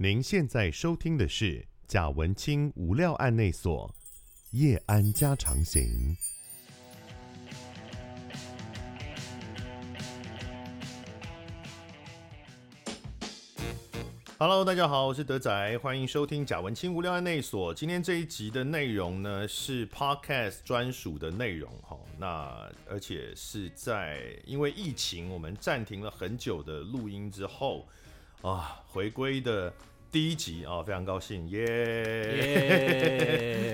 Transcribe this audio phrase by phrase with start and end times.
[0.00, 3.92] 您现在收听的是贾文清无料案内所
[4.52, 6.16] 夜安家常行。
[14.38, 17.74] Hello，大家好，我是德仔，欢迎收听贾文清无料案内所。
[17.74, 27.88] 今天这一集的内容呢是 Podcast 专属的内容哈，那而且是在因为疫情我们暂停了很久的录音之后
[28.42, 29.74] 啊，回归的。
[30.10, 31.66] 第一集啊、哦，非常高兴，耶、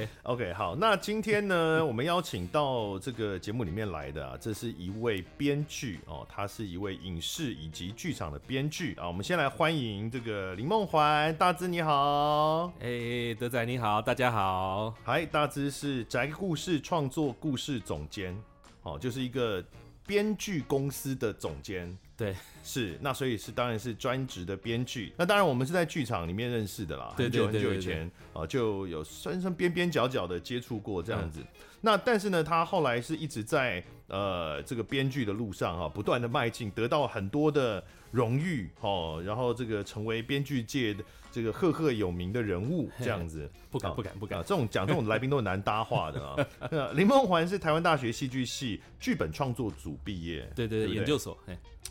[0.02, 0.08] yeah!
[0.24, 9.06] Yeah!！OK，好，那今天呢，我们邀请到这个节目里面来的啊，这是一位编剧哦，他是一位影视以及剧场的编剧啊。
[9.06, 18.36] 我们先来欢迎这个林梦怀，大志你好，哎、hey,，德仔你好，大家好，嗨，大志是宅故事创作故事总监，
[18.82, 19.64] 哦，就是一个
[20.04, 21.96] 编剧公司的总监。
[22.16, 25.12] 对，是那所以是当然是专职的编剧。
[25.16, 31.40] 那当然我们是在剧场里面认识的啦，很久很久以前啊就有算算边边角角的接触过这样子。
[31.40, 31.46] 嗯、
[31.80, 41.02] 那但是呢，他后来是一直在呃这个编剧的路上哈，不断的迈进，得到很多的荣誉哦，然后这个成为编剧界的
[41.34, 43.50] 这个赫赫有名的人物这样子。
[43.70, 46.36] 不敢不敢不敢，这种讲这种来宾都很难搭话的啊。
[46.94, 51.36] 林梦环是台湾大学戏剧系剧本创作组毕业，对对对，研究所。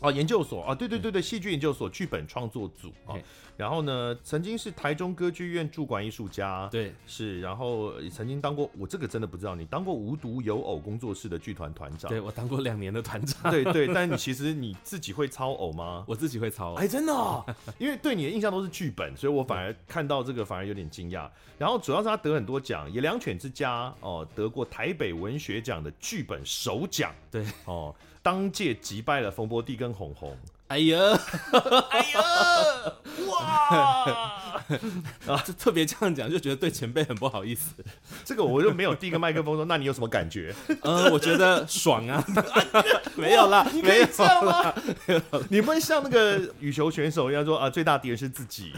[0.00, 3.14] 哦，研究所啊，对对对对，戏剧研究所剧本创作组啊，
[3.56, 16.04] 然后呢，曾经是台中歌剧院驻馆艺术家，对，是，然后曾经当过，我这个真的不知道，你当过无独有偶工作室的剧团团长，对，我当过两年的团长，对对，但你其实你自己会操偶吗？
[16.08, 17.44] 我自己会操偶，哎，真的哦，
[17.78, 21.28] 因为对你的印象都是剧本，所以我反而看到这个反而有点惊讶。
[21.58, 27.94] 然后主要是他得很多奖，野良犬之家哦，得过台北文学奖的剧本首奖，对，哦。
[28.22, 30.34] 当届击败了冯波弟跟红红，
[30.68, 30.98] 哎呀，
[31.90, 32.20] 哎呀，
[33.28, 34.42] 哇！
[35.26, 37.72] 啊，就特别这样讲，就觉得对前辈很不好意思。
[38.24, 40.54] 这个我就没有递个麦克风说，那你有什么感觉？
[40.82, 42.24] 嗯， 我觉得爽啊！
[43.16, 44.74] 没有啦，你可以这样吗？
[45.48, 48.72] 你不会像那个羽球选手一样说啊，最大敌人是自己。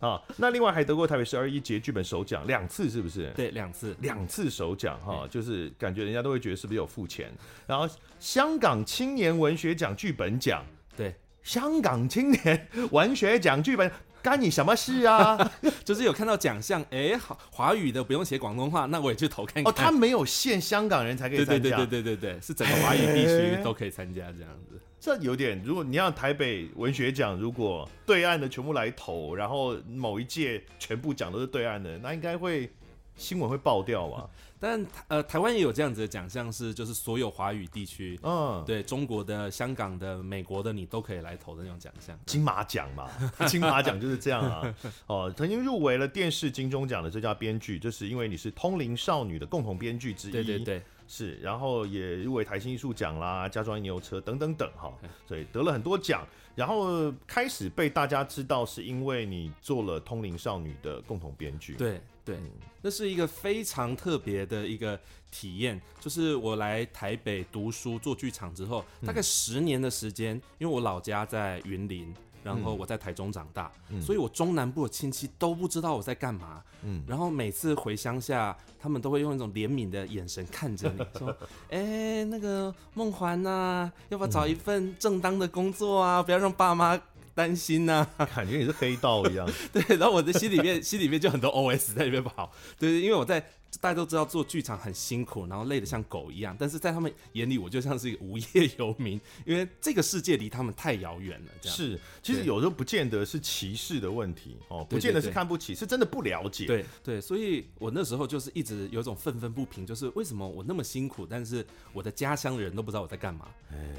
[0.00, 3.30] 啊，那另外还得过台北十二一节剧本首奖两次，是不是？
[3.36, 7.32] 对，两次，两次首奖哈，就是感觉人家都会觉得是不是有付钱。
[7.68, 7.88] 然后
[8.18, 10.64] 香港青年文学奖剧本奖，
[10.96, 13.90] 对，香港青年文学奖剧本
[14.22, 15.52] 干你什么事啊？
[15.84, 19.72] 就是有看到奖项，哎，好，华语的不用写广东话，那我也去投看看。
[19.72, 24.80] 哦，他没有限香港人才可以参加，对对对对对对对，是整个华语地区都可以参加这样子。
[25.00, 32.72] 这有点，如果你要台北文学奖，如果对岸的全部来投，然后某一届全部奖都是对岸的，那应该会
[33.16, 34.30] 新闻会爆掉吧？
[34.62, 42.16] 但呃，台湾也有这样子的奖项，是就是所有华语地区，嗯，对中国的、香港的、美国的，你都可以来投的那种奖项。
[42.24, 43.10] 金马奖嘛，
[43.48, 44.74] 金马奖就是这样啊。
[45.08, 50.30] 哦，曾经入围了电视金钟奖的最佳编剧，就是因为你是《通灵少女》的共同编剧之一。
[50.30, 50.80] 对对对。
[51.08, 54.90] 是，然后也入围台新艺术奖啦、家装牛车等等等哈，
[55.26, 61.74] 所以得了很多奖，然后开始被大家知道，是因为你做了《通灵少女》的共同编剧。
[61.74, 62.38] 对对，
[62.80, 64.98] 那是一个非常特别的一个
[65.30, 72.14] 体验，就是我来台北读书做剧场之后，大概十年的时间，因为我老家在云林。
[72.44, 76.60] 然后我在台中长大，嗯、所以我中南部的亲戚都不知道我在干嘛。
[76.82, 81.32] 嗯，然后每次回乡下，他们都会用一种怜悯的眼神看着你 说
[81.70, 86.20] ：“哎，那个梦环呐，要不要找一份正当的工作啊？
[86.20, 87.00] 不要让爸妈
[87.34, 89.48] 担心呐、啊。”感觉你是黑道一样。
[89.72, 92.52] 对，然后我的心里面心里面就很多 OS 在里面跑。
[92.78, 93.44] 对，因为我在。
[93.80, 101.52] 大家都知道做剧场很辛苦，然后累得像狗一样，但是在他们眼里，我就像是一个无业游民，因为这个世界离他们太遥远了。
[101.60, 106.66] 这样是，其实有时候不见得是歧视的问题哦，不见得是看不起，是真的不了解。
[106.66, 113.48] 对对，所以我那时候就是一直有一种愤愤不平，就是为什么我那么辛苦，但是我的家乡人都不知道我在干嘛。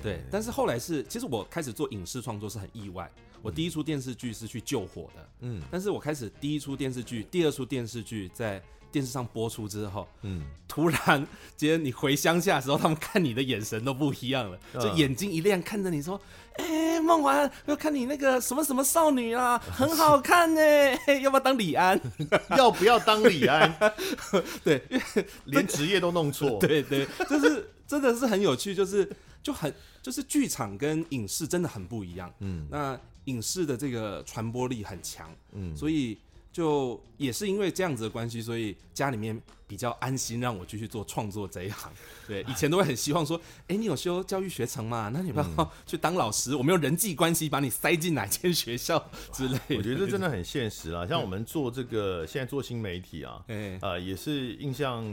[0.01, 3.12] 对，但是后来是，其实我开始做影视创作是很意外。
[3.41, 8.63] 我第一出电视剧是去救火的，嗯，但是我开始第一出电视剧、第二出电视剧在
[8.94, 16.22] 电视上播出之后，嗯，突然今天你回乡下的时候，他们看你的眼神都不一样了，就眼睛一亮，看着你说
[16.57, 20.62] ：“哎、欸，孟寰，要看你那个什么什么少女啊， 很好看呢，
[21.24, 22.00] 要不要当李安？
[22.56, 23.74] 要不要当李安？
[24.63, 24.84] 对，
[25.45, 29.10] 连职业都弄错，对对，就是真的是很有趣，就是
[29.42, 29.74] 就很
[30.04, 36.19] 就是剧场跟影视真的很不一样，嗯，那影视的这个传播力很强，嗯，所以。
[36.53, 41.91] 就也是因为这样子的关系，所以家里面比较安心让我继续做创作这一行。
[42.27, 45.09] 对， 以前都会很希望说，哎，你有修教育学程嘛？
[45.11, 49.75] 那你不要 去当老师，我们用人际关系把你塞进哪间学校之类的。
[49.77, 53.44] 我觉得这真的很现实啊，像我们做这个现在做新媒体啊，
[53.81, 55.03] 呃，也是印象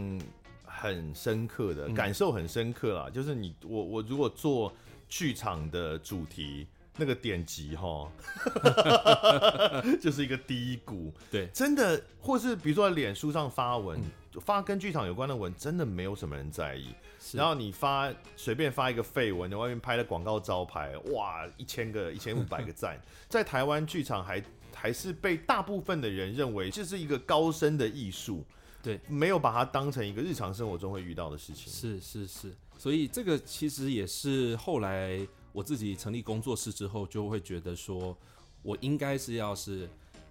[0.62, 3.08] 很深刻的，感受很深刻啊。
[3.08, 4.70] 就是你我我如果做
[5.08, 6.66] 剧场的主题。
[7.00, 8.12] 那个典籍哈，
[9.99, 11.11] 就是一个低谷。
[11.31, 16.94] 对，真的，或是比如说脸书上发文，嗯、发跟剧场有关的文，真的没有什么人在意。
[17.32, 24.43] 然后你发随便发一个废文，在外面拍的广告招牌，哇，一千个、一千五百个赞， 在台湾剧场还
[24.75, 28.44] 还是被大部分的人认为这是一个高深的艺术。
[28.82, 31.73] 对，没有把它当成一个日常生活中会遇到的事情。
[31.73, 35.26] 是是是，所以这个其实也是后来。
[35.52, 38.17] 我自己成立工作室之后，就会觉得说，
[38.62, 39.88] 我应该是要是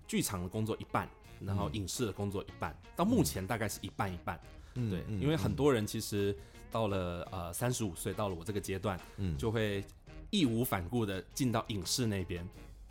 [0.07, 2.75] 剧场的工作一半，然后影视的工作一半。
[2.95, 4.39] 到目前大概是一半一半，
[4.75, 6.35] 嗯、对，因为很多人其实
[6.71, 9.83] 到了呃三十五岁，到了我这个阶段，嗯，就会
[10.29, 12.47] 义无反顾的进到影视那边，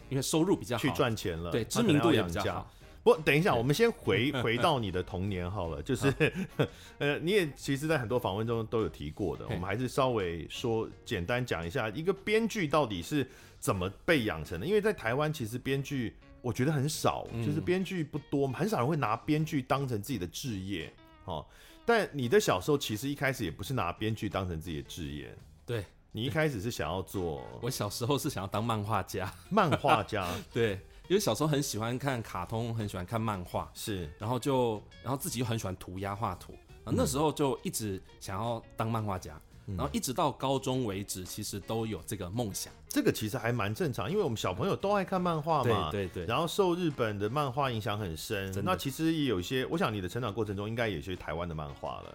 [0.09, 2.71] 因为收入比较好，去赚钱了，对，知名度也比较好。
[3.09, 6.13] 不，等一下，我们先回 回到你的童年好了， 就是，
[6.99, 13.27] 呃，你也其实，在很多访问中都有提过的，我们还是稍微说简单讲一下，一个编剧到底是
[13.59, 14.67] 怎么被养成的？
[14.67, 20.93] 因为在台湾，其实编剧我觉得很少，就是编剧不多，很少人会拿编剧当成自己的职业
[21.25, 21.47] 哦。
[21.87, 25.35] 但你的小时候其实一开始也不是拿编剧当成自己的职业，
[25.65, 25.83] 对，
[26.13, 30.79] 你一开始是想要做，我小时候是想要当漫画家，漫画家，对。
[31.09, 36.53] 因为小时候很喜欢看卡通，很喜欢看漫画，是，然后就，然后自己又很喜欢涂鸦画图，
[36.85, 42.71] 啊，那时候就一直想要当漫画家，嗯、然后一直到高中为止，其实都有这个梦想。
[42.91, 52.15] 这个其实还蛮正常，因为我们小朋友都爱看漫画嘛，对对对，然后受日本的漫画影响很深，那其实也有一些，我想你的成长过程中应该也有些台湾的漫画了，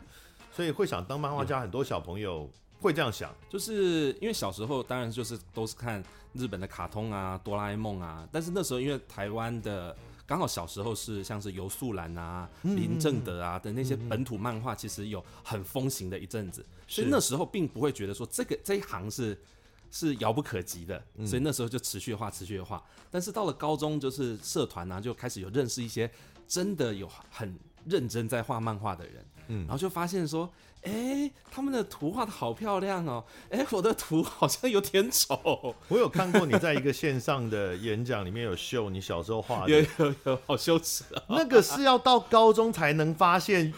[0.51, 2.47] 所以会想当漫画家，很多小朋友。
[2.83, 6.03] 会这样想，就是因为小时候当然就是都是看
[6.33, 9.95] 日本的卡通啊、哆啦 A 梦啊，但是那时候因为台湾的
[10.27, 19.41] 刚好小时候是像是游素兰啊、嗯、林正德啊的那些本土漫画，其实有很风行的一阵子，嗯、所以那时候并不会觉得说这个这一行是
[19.89, 22.83] 是遥不可及的，所以那时候就持续画、持续画。
[23.09, 26.11] 但是到了高中，就是社团呢、啊、就开始有认识一些
[26.47, 30.51] 真的有很认真在画漫画的人，嗯，然后就发现说。
[30.83, 33.23] 哎、欸，他们的图画的好漂亮哦！
[33.49, 35.75] 哎、欸，我的图好像有点丑。
[35.87, 41.23] 我有看过你在一个线上的演讲里面有秀你小时候画的，有有有，好羞耻啊！
[41.29, 43.73] 那个是要到高中才能发现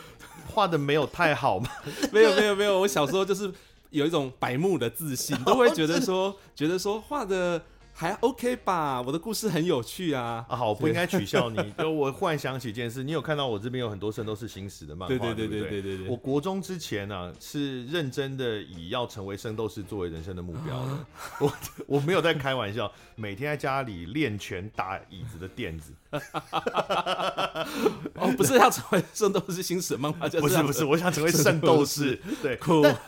[0.54, 1.69] 画的没有太好吗？
[2.12, 3.52] 没有没有没有，我小时候就是
[3.92, 7.62] 有一种白目的自信，都会觉得说，觉得说画的。
[7.97, 10.45] 还 OK 吧，我的故事很有趣啊！
[10.50, 11.56] 啊，好，我不应该取笑你。
[11.80, 16.09] 就我忽然想起一件事，你有看到我这边有很多圣斗士星矢的漫画，对对对对对对对。
[16.09, 21.06] 我国中之前呢、啊，是认真的以要成为圣斗士作为人生的目标的。
[21.39, 21.53] 我
[21.88, 25.94] 我没有在开玩笑，每天在家里练拳打椅子的垫子。
[28.15, 32.19] 哦，不是要成为圣斗士星矢的漫画家，不是不是，我想成为圣斗士。
[32.42, 32.59] 对，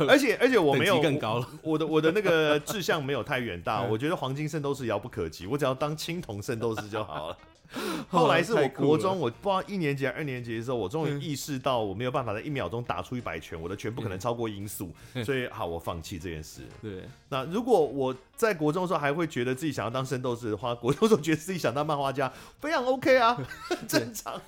[0.08, 4.77] 而且而且我没有更高了，我的我的那个志向没有太远大， 我觉得黄金圣斗士。
[4.78, 7.38] 是遥不可及，我只要当青铜圣斗士就好了。
[8.08, 14.90] 后来是我国中，我不知道一年级还是二年级的时候，我终于意识到我没有办法在一秒钟打出一百拳，我的拳不可能超过音速，
[15.26, 16.62] 所以好，我放弃这件事。
[16.82, 22.32] 对，那如果我在国中的时候还会觉得自己想要当圣斗士的话， 国中的时候觉得自己想当漫画家，
[22.62, 23.38] 非常 OK 啊，
[23.86, 24.42] 正常。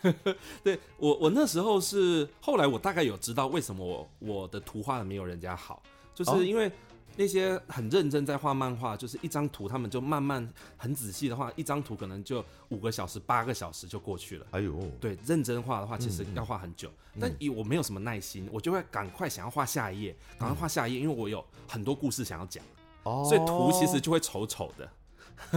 [0.63, 5.83] 对我，我那时候是后来我大概有知道为什么我我的图画的没有人家好，
[6.15, 6.71] 就是因为。
[7.19, 14.45] 那些很认真在画漫画，就是一张图，他们就慢慢很仔细的画，一张图可能就五个小时、八个小时就过去了。
[14.51, 16.89] 哎呦，对，认真画的话，其实要画很久。
[17.15, 22.63] 嗯、但以我没有什么耐心，我就会赶快想要画下一页，赶快画下一页，因为我有很多故事想要讲。
[23.03, 24.89] 哦，所以图其实就会丑丑的。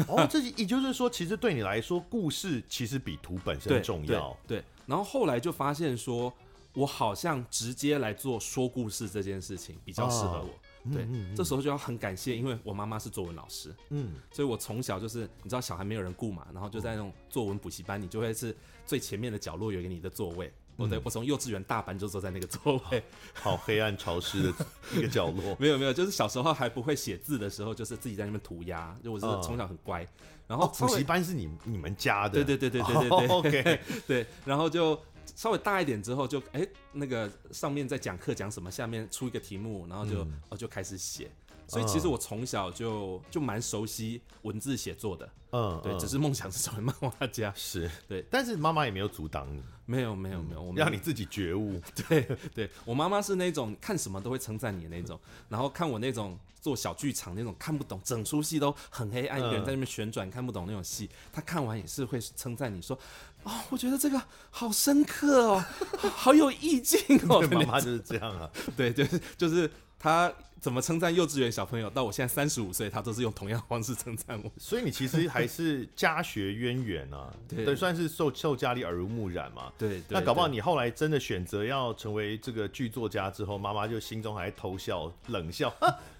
[0.08, 4.36] 哦， 这也就是说，其实对你来说，故事其实比图本身重要。
[4.48, 6.32] 对，对，然后后来就发现说，
[6.72, 10.48] 我好像直接来做说故事这件事情比较适合我。
[10.48, 10.50] 哦
[10.90, 20.52] 对，嗯嗯、这时候就要很感谢，因为我妈妈是作文老师，嗯，所以我从小就是你知道小孩没有人顾嘛，然后就在那种作文补习班，你就会是最前面的角落有一个你的座位。
[20.76, 23.02] 我对、嗯、我从幼稚园大班就坐在那个座位，
[23.34, 25.54] 好黑暗潮湿的一个角落。
[25.60, 28.98] 没有没有，就是小时候还不会写字的时候，就是自己在那边涂鸦。
[29.04, 30.06] 就我是从小很乖，
[30.48, 34.98] 然后补习、哦、班是你你们家的，对对对对对对对、哦、，OK，对，然后就。
[35.36, 41.30] 稍微大一点之后就，就、欸、哎那个上面在讲课讲什么，下面出一个题目，然后就哦、嗯、就开始写，
[41.66, 45.28] 所以其实我从小就就蛮熟悉文字写作的。
[45.54, 47.52] 嗯，对，只是梦想是成为漫画家。
[47.54, 49.62] 是对，但是妈妈也没有阻挡你。
[49.84, 51.78] 没有，没有，没有，我们让你自己觉悟。
[52.08, 62.98] 对，对我妈妈是那种看什么都会称赞你的那种，然后看我那种做小剧场那种看不懂，整出戏都很黑暗，一个人在那边旋转看不懂那种戏，她看完也是会称赞你说。
[63.44, 65.64] 哦，我觉得这个好深刻哦，
[66.14, 67.40] 好有意境哦。
[67.50, 74.50] 妈妈就是这样啊， 对，就是就是他怎么称赞幼稚园小朋友，到我现在三十五岁，他都是用同样方式称赞我。
[74.58, 79.72] 所以你其实还是家学渊源啊，对，算是受受家里耳濡目染嘛。
[79.76, 85.74] 对，对，那搞不好你后来真的选择要成为这个剧作家之后，妈妈就心中还偷笑冷笑。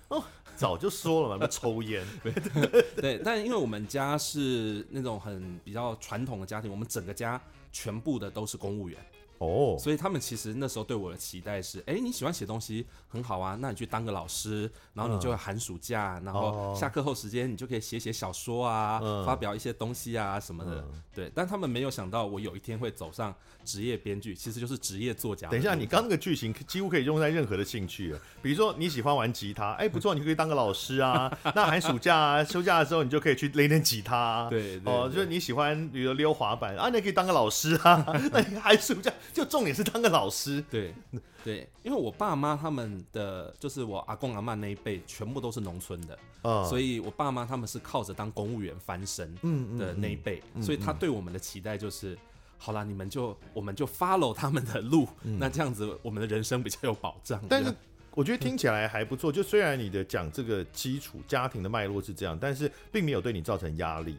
[0.09, 0.23] 哦，
[0.62, 2.07] 早就说了嘛， 抽烟。
[2.95, 7.40] 对，但因为我们家是那种很比较传统的家庭，我们整个家
[7.73, 8.97] 全部的都是公务员。
[9.38, 20.83] 哦，所以他们其实那时候对我的期待是，哎、欸，你喜欢写东西很好啊，那你去当个老师，然后你就会寒暑假，然后下课后时间你就可以写写小说啊，发表一些东西啊什么的。
[21.14, 25.49] 对，但他们没有想到我有一天会走上职业编剧，其实就是职业作家。
[25.49, 31.31] 等一下，你刚那个剧情几乎可以用在任何的兴趣了，比如说你喜欢玩吉他，哎、欸，不错，你可以当个老师啊。
[31.54, 34.49] 那寒暑假啊，休假的时候，你就可以去练练吉他、啊。
[34.49, 38.04] 对，对，哦，就是你喜欢比如溜滑板啊，你可以当个老师啊。
[38.33, 39.12] 那你寒暑假。
[39.33, 40.95] 就重点是当个老师，对
[41.42, 52.16] 对，因为我爸妈他们的就是我阿公阿妈那一辈全部都是农村的，嗯，所以我爸妈他们是靠着当公务员翻身，嗯的那一辈，所以他对我们的期待就是，
[52.59, 57.42] 好啦，你们就我们就 follow 他们的路，那这样子我们的人生比较有保障。
[57.49, 57.75] 但是
[58.14, 64.16] 我觉得听起来还不错，就虽然你的讲这个基础家庭的脉络是这样，但是并没有对你造成压力，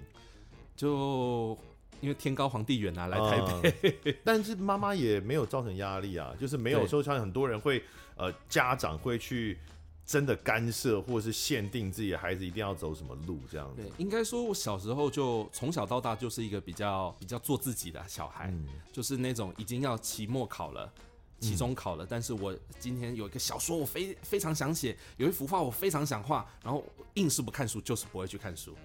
[0.75, 1.57] 就。
[2.03, 7.81] 因为天高皇帝远啊，来台北，嗯、 但是妈妈也没有造成压力啊，就是没有说像很多人会，
[8.17, 9.57] 呃，家长会去
[10.05, 13.81] 真的干涉或者是限定自己的孩子一定要走什么路这样子。
[13.81, 20.91] 对，应该说我小时候就从小到大就是一个比较比较做自己的小孩，嗯、就是那种已经要期末考了、
[21.39, 26.83] 期中考了，嗯、但是我今天有一个小说我非非常想写，有一幅画我非常想画，然后
[27.13, 28.75] 硬是不看书，就是不会去看书。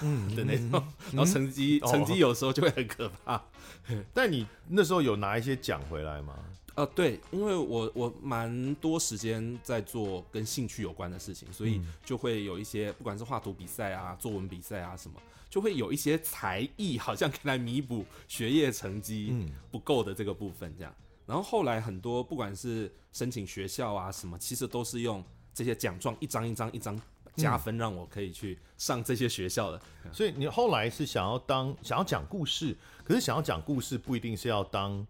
[0.00, 0.70] 嗯的那种，
[1.12, 3.36] 然后成绩、嗯、成绩有时候就会很可怕。
[3.36, 3.42] 哦、
[4.12, 6.34] 但你那时候有拿一些奖回来吗？
[6.74, 20.94] 呃，对，因为我我蛮多时间在做跟兴趣有关的事情，所以就会有一些不管是画图比赛啊、作文比赛啊什么，就会有一些才艺，好像可以来弥补学业成绩不够的这个部分这样。
[21.24, 25.24] 然后后来很多不管是申请学校啊什么，其实都是用
[25.54, 27.00] 这些奖状一张一张一张。
[27.36, 29.80] 加分让我可以去上这些学校的，
[30.12, 35.06] 所以你后来是想要当想要讲故事，可是想要讲故事不一定是要当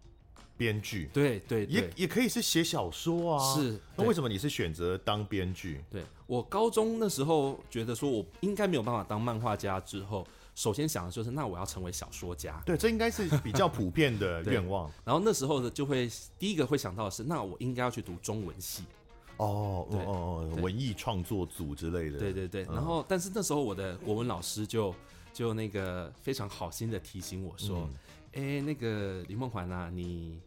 [0.57, 3.55] 编剧，对对，也也可以是写小说啊。
[3.55, 5.83] 是，那为什么你是选择当编剧？
[5.89, 12.59] 对，我高中那时候觉得说我应该没有办法当漫画家，之后首先想的就是那我要成为小说家。
[12.65, 14.91] 对，这应该是比较普遍的 愿望。
[15.05, 18.83] 然后那时候呢，就会第一个会想到的是，那我应该要去读中文系。
[19.37, 22.63] 哦，对哦，文艺创作组之类的，对对对。
[22.65, 24.93] 然后，但是那时候我的国文老师就
[25.33, 27.87] 就那个非常好心的提醒我说
[28.33, 30.39] ：“哎、嗯，那个林梦环啊，你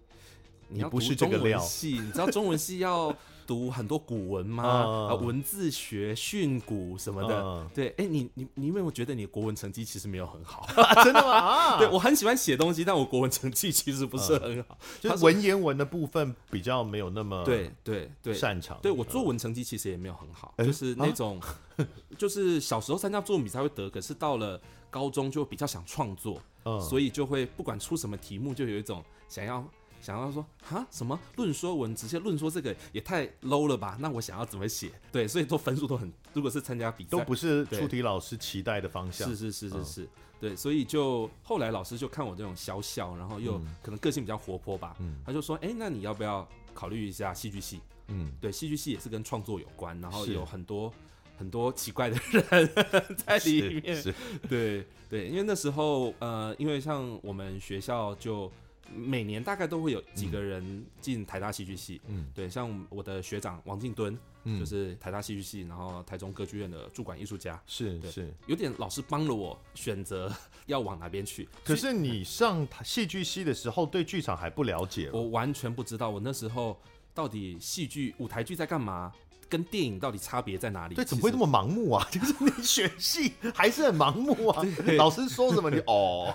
[0.69, 3.15] 你要读中文系，你知道中文系要。”
[3.50, 4.62] 读很多古文吗？
[5.11, 7.69] 啊，文字学、训詁什么的。
[7.75, 10.64] 对，哎，你你你有没有觉得你的国文成绩其实没有很好？
[11.02, 11.76] 真的吗？
[11.76, 18.78] 对，我很喜欢写东西，但我国文成绩其实不是很好，就是文言文的部分比较没有那么对对对擅长。
[18.80, 21.40] 对我作文成绩其实也没有很好，就是那种
[22.16, 26.40] 就是小时候参加作文比赛会得，可是到了高中就比较想创作，
[26.88, 29.69] 所以就会不管出什么题目，就有一种想要。
[30.00, 33.97] 想要说啊什么论说文，直接论说这个也太 low 了吧？
[34.00, 34.90] 那我想要怎么写？
[35.12, 39.28] 对，所以都分数都很，如果是参加比赛，都不是出题老师期待的方向。
[39.28, 40.09] 是是是是是，嗯、
[40.40, 47.80] 对，所以就后来老师就看我这种小小，然后又可能个性比较活泼吧，嗯、他就说，哎、欸，那你要不要考虑一下戏剧系？
[48.09, 50.92] 嗯，对，戏剧系也是跟创作有关，然后有很多
[51.38, 52.71] 很多奇怪的人
[53.26, 54.14] 在里面。
[54.49, 58.50] 对对，因为那时候呃，因为像我们学校就。
[58.95, 70.33] 每年大概都会有几个人进台大戏剧系，嗯，对，像我的学长王进敦，嗯，就是台大戏剧系，然后台中歌剧院的驻馆艺术家，是是，有点老师帮了我选择
[70.67, 71.49] 要往哪边去。
[71.65, 76.81] 可是你上戏剧系的时候，对剧场还不了解，我完全不知道，我那时候
[77.15, 79.13] 到底戏剧舞台剧在干嘛。
[79.50, 80.95] 跟电影到底差别在哪里？
[80.95, 82.07] 对，怎么会这么盲目啊？
[82.11, 84.62] 就是你选戏还是很盲目啊？
[84.97, 86.35] 老师说什么你 哦？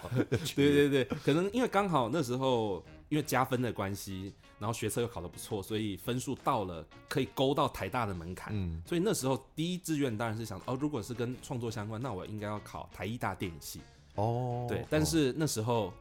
[0.55, 8.51] 对对对，可能因为刚好那时候，因因为加分的关系，然后学测又考得不错，所以分数到了可以勾到台大的门槛。
[8.53, 13.79] 嗯，所以那时候第一志愿当然是想，哦，如果是跟创作相关，那我应该要考台艺大电影系。
[14.15, 15.93] 哦，对，但是那时候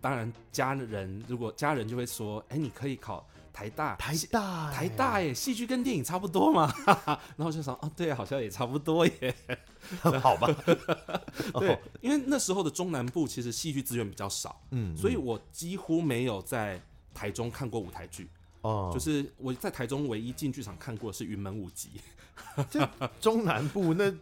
[0.00, 3.26] 当然家人如果家人就会说，哎，你可以考。
[3.52, 5.34] 台大，台大，台大耶！
[5.34, 6.72] 戏剧跟电影差不多嘛，
[7.36, 9.34] 然后就想，哦，对，好像也差不多耶。
[10.20, 10.48] 好吧，
[11.58, 16.80] 对，因为那时候的中南部其实戏剧资源比较少，嗯，所以我几乎没有在
[17.14, 18.28] 台中看过舞台剧。
[18.62, 21.92] 哦，就是我在台中唯一进剧场看过的是云门舞集。
[22.70, 22.80] 就
[23.20, 24.12] 中南部那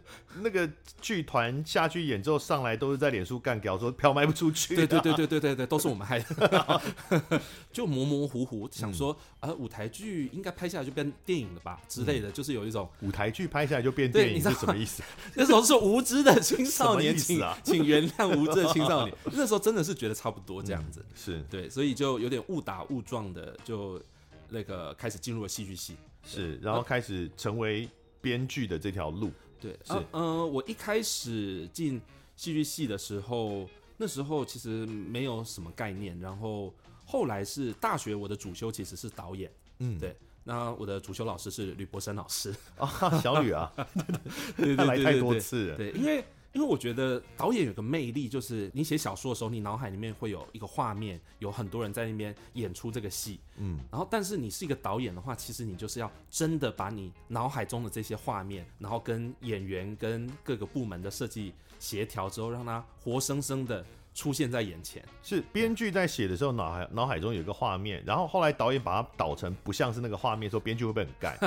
[0.41, 0.69] 那个
[1.01, 4.75] 剧团下去演奏上来都是在脸书干掉，说票卖不出去。
[4.75, 6.81] 对对对对对对对，都是我们害的。
[7.71, 15.01] 就模模糊糊想说，呃，舞台剧应该拍下来就变电影了吧之类的，就是有一种舞台剧拍下来就变电影是什么意思？
[15.35, 19.15] 那时候是无知的青少年，请请原谅无知的青少年。
[19.31, 24.01] 那时候真的是觉得差不多这样子，是对，所以就有点误打误撞的，就
[24.49, 27.89] 那个开始进入了戏剧系，是，然后开始成为。
[28.21, 32.01] 编剧的这条路，对，是，嗯、我一开始进
[32.35, 36.73] 戏剧系的时候，那时候其实没有什么概念，然后
[37.05, 42.87] 后来是大学，我的主修其实是导演，嗯，对，那我的主修老师是吕博生老师，啊，
[43.21, 43.71] 小吕啊，
[44.57, 46.23] 对对对，他来太多次了，对，因为。
[46.51, 65.03] 因为我觉得导演有个魅力，就是你写小说的时候，你脑海里面会有一个画面，有很多人在那边演出这个戏，嗯，然后但是你是一个导演的话，其实你就是要真的把你脑海中的这些画面，然后跟演员跟各个部门的设计协调之后，让它活生生的出现在眼前。
[65.21, 71.37] 是编剧在写的时候，脑海脑海中有一个画面，然后后来导演把它导成不像是那个画面，说编剧会不会很干？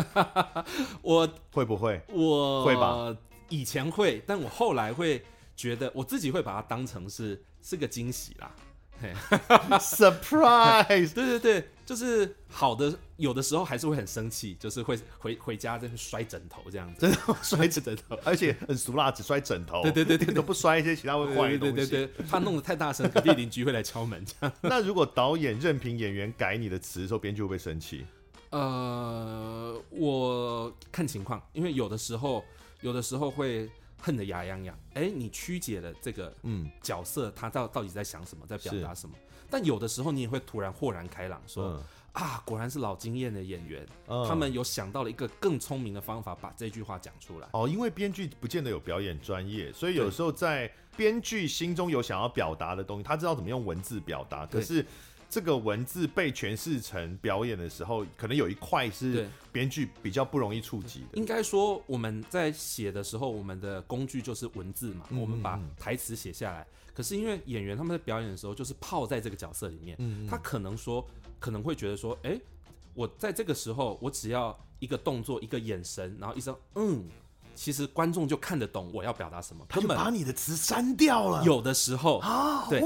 [1.03, 2.01] 我 会不会？
[2.09, 3.17] 我会吧。
[3.53, 5.23] 以前会，但我后来会
[5.55, 8.51] 觉得我自己会把它当成是是个惊喜啦
[9.79, 24.53] ，surprise， 对对对，就是好的，有的时候还是会很生气，就是会回回家在摔枕头这样子，真的摔枕头， 而且很俗辣，只摔枕头，对对对对，都不摔一些其他会坏的东西，对对对对，怕弄得太大声，隔壁邻居会来敲门这样。
[24.63, 28.07] 那如果导演任凭演员改你的词的时候，编剧会不会生气？
[28.51, 32.43] 呃，我看情况，因为有的时候。
[32.83, 39.15] 有的时候会恨得牙痒痒，哎，你曲解了这个嗯角色，他到到底在想什么，在表达什么？
[39.49, 47.49] 但有的时候你也会突然豁然开朗，说、嗯、啊，果然是老经验的演员，嗯、他们有想到了一个更聪明的方法，把这句话讲出来。
[47.53, 54.85] 哦，因为编剧不见得有表演专业，所以有时候在编剧心中有想要表达的东西，他知道怎么用文字表达，可是。
[55.33, 61.17] 这个文字被诠释成表演的时候，可能有一块是编剧比较不容易触及的。
[61.17, 66.67] 应该说，我们在写的时候，我们的工具就是文字嘛，我们把台词写下来。
[66.93, 69.97] 可是因为演员他们在表演的时候，就是泡在这个角色里面，
[70.29, 71.03] 他可能说，
[71.41, 72.39] 可能会觉得说，哎，
[72.93, 77.07] 我在这个时候，我只要一个动作，一个眼神，然后一声嗯，
[77.55, 79.65] 其实观众就看得懂我要表达什么。
[79.67, 81.43] 他就把你的词删掉了。
[81.43, 82.83] 有的时候啊，对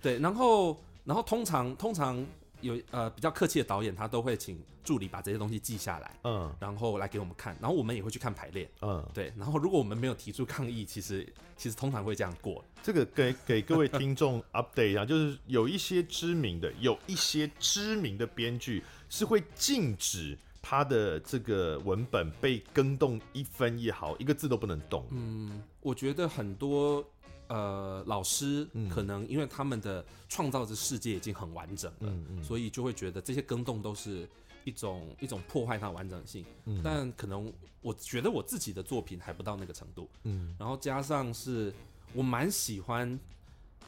[0.00, 0.78] 对，然后。
[1.08, 2.22] 然后通常通常
[2.60, 9.32] 有呃比较客气的导演，他都会请助理把这些东西记下来，嗯，然后来给我们看，然后我们也会去看排练，嗯，对。
[9.34, 12.62] 然后如果我们没有提出抗议，其实其实通常会这样过。
[12.82, 25.06] 这个给给各位听众 update 一下，就是有一些知名的有一些知名的编剧是会禁止他的这个文本被更动一分一毫，一个字都不能动。
[25.10, 27.02] 嗯，我觉得很多。
[27.48, 34.28] 呃，老师可能因为他们的创造的世界已经很完整了，嗯嗯、所以就会觉得这些更动都是
[34.64, 36.44] 一种一种破坏它的完整性。
[36.66, 40.08] 嗯、但可能我觉得我自己的作品还不到那个程度。
[40.24, 41.74] 嗯，然后加上是
[42.12, 43.18] 我蛮喜欢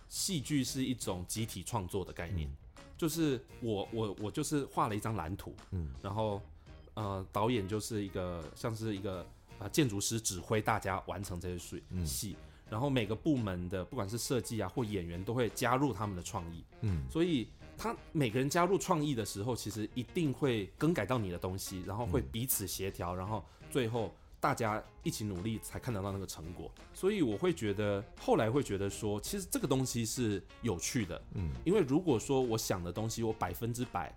[0.08, 6.40] 戏剧是一种集体创作的概念，嗯、就是我我我就是画了一张蓝图，嗯，然后
[6.94, 9.26] 呃导演就是一个像是一个
[9.58, 12.36] 啊建筑师指挥大家完成这些戏
[12.70, 26.70] 然后每个部门的不管是设计啊或演员都会加入他们的创意，嗯，所以他每个人加入创意的时候，其实一定会更改到你的东西，然后会彼此协调，然后最后大家一起努力才看得到那个成果。
[26.94, 34.14] 所以我会觉得后来会觉得说，其实这个东西是有趣的，嗯，因为如果说我想的东西我百分之百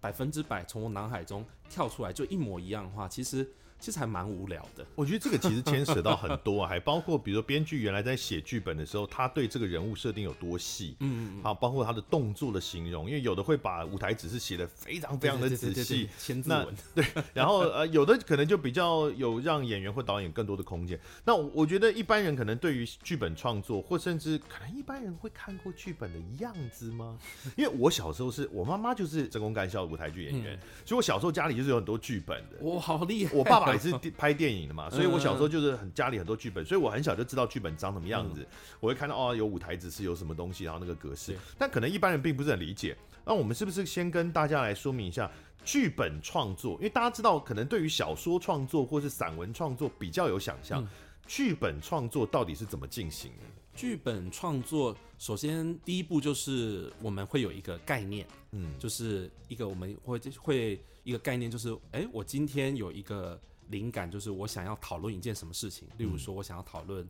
[0.00, 4.84] 百分之百从我脑海中跳出来就一模一样的话，其实其实还蛮无聊的。
[4.94, 20.98] 我觉得这个其实牵扯到很多，啊，还包括比如说编剧原来在写剧本的时候，他对这个人物设定有多细，嗯嗯，好，包括他的动作的形容，因为有的会把舞台指示写的非常非常的仔细，千字文， 对，然后呃，有的可能就比较有让演员或导演更多的空间。
[21.24, 27.18] 那我觉得一般人可能对于剧本创作，或甚至可能一般人会看过剧本的样子吗？
[27.56, 32.56] 因为我小时候是我妈妈就是真功干校的舞台剧演员，嗯，所以我小时候家里就是有很多剧本的。
[32.60, 33.34] 我，好厉害！
[33.34, 38.46] 我爸爸也是拍电影的嘛，所以我小时候就是很家里很多剧本，所以我很小就知道剧本长什么样子。
[38.80, 41.36] 我会看到哦，有舞台指示，有什么东西，然后那个格式。
[41.58, 42.96] 但可能一般人并不是很理解。
[43.24, 45.30] 那我们是不是先跟大家来说明一下
[45.64, 46.74] 剧本创作？
[46.76, 50.86] 因为大家知道，可能对于小说创作或是散文创作比较有想象，
[51.26, 53.44] 剧本创作到底是怎么进行的？
[53.74, 63.38] 剧本创作首先第一步就是我们会有一个概念，嗯，就是一个我们会会一个概念，就是哎，我今天有一个。
[63.68, 67.06] 灵感就是我想要讨论一件什么事情，例如说，我想要讨论，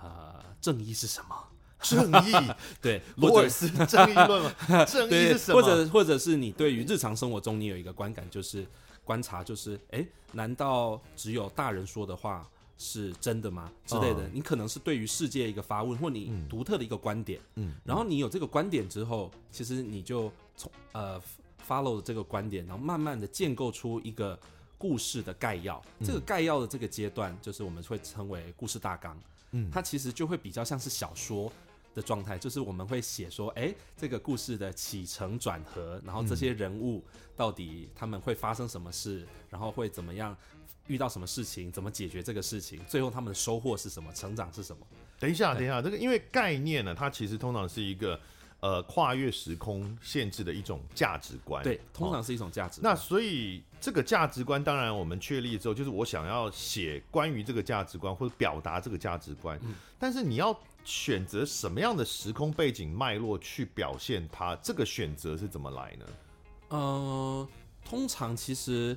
[0.00, 1.36] 呃，正义是什么？
[1.82, 2.32] 正义，
[2.80, 4.52] 对，罗尔斯正义论吗？
[4.86, 5.60] 正义是什么？
[5.60, 8.64] 或者，或者是你对于日常生活中你有一个观感，就是
[9.04, 13.68] 观察，就是，哎、欸，难道只有大人说的话是真的吗？
[13.84, 21.20] 之类的，你可能是对于世界一个发问，或你独特的一个观点，嗯，然后你有这个观点之后，其实你就从呃
[21.66, 24.38] follow 这个观点，然后慢慢的建构出一个。
[24.82, 29.16] 故事的概要，这个概要的这个阶段，就是我们会称为故事大纲。
[29.52, 31.52] 嗯，它其实就会比较像是小说
[31.94, 37.00] 的状态，就是我们会写说，哎，这个故事的起承转合，然后这些人物
[37.36, 40.36] 到底他们会发生什么事，然后会怎么样
[40.88, 44.84] 遇到什么事情，怎么解决这个事情，最后他们的收获是什么，成长是什么？
[45.20, 48.18] 等一下，等一下，这个因为概念呢，它其实通常是一个。
[48.62, 52.94] 呃，跨越时空限制的一种价值观，对，通常是一种价值观。
[52.94, 59.58] 那所以这个价值观，当然我们确立之后，就是我想要写关于这个价值观或者表达这个价值观。
[59.64, 66.06] 嗯，但是你要选择什么样的时空背景脉络去表现它，这个选择是怎么来呢？
[66.68, 67.48] 呃，
[67.84, 68.96] 通常其实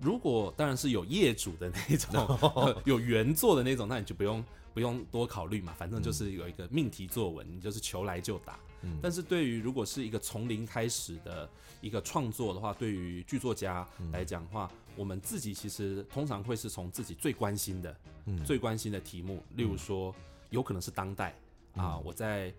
[0.00, 2.38] 如果当然是有业主的那种，
[2.84, 8.36] 有原作的那种，那你就不用不用多考虑嘛，反正就是有一个命题作文，你就是求来就
[8.82, 8.88] 打。
[9.02, 11.48] 但是对于如果是一个从零开始的
[11.80, 17.96] 一个创作的话，对于剧作家来讲的话，我们自己其实通常会是从自己最关心的、
[18.44, 20.14] 最关心的题目，例如说，
[20.50, 21.34] 有可能是当代
[21.74, 22.52] 啊，我在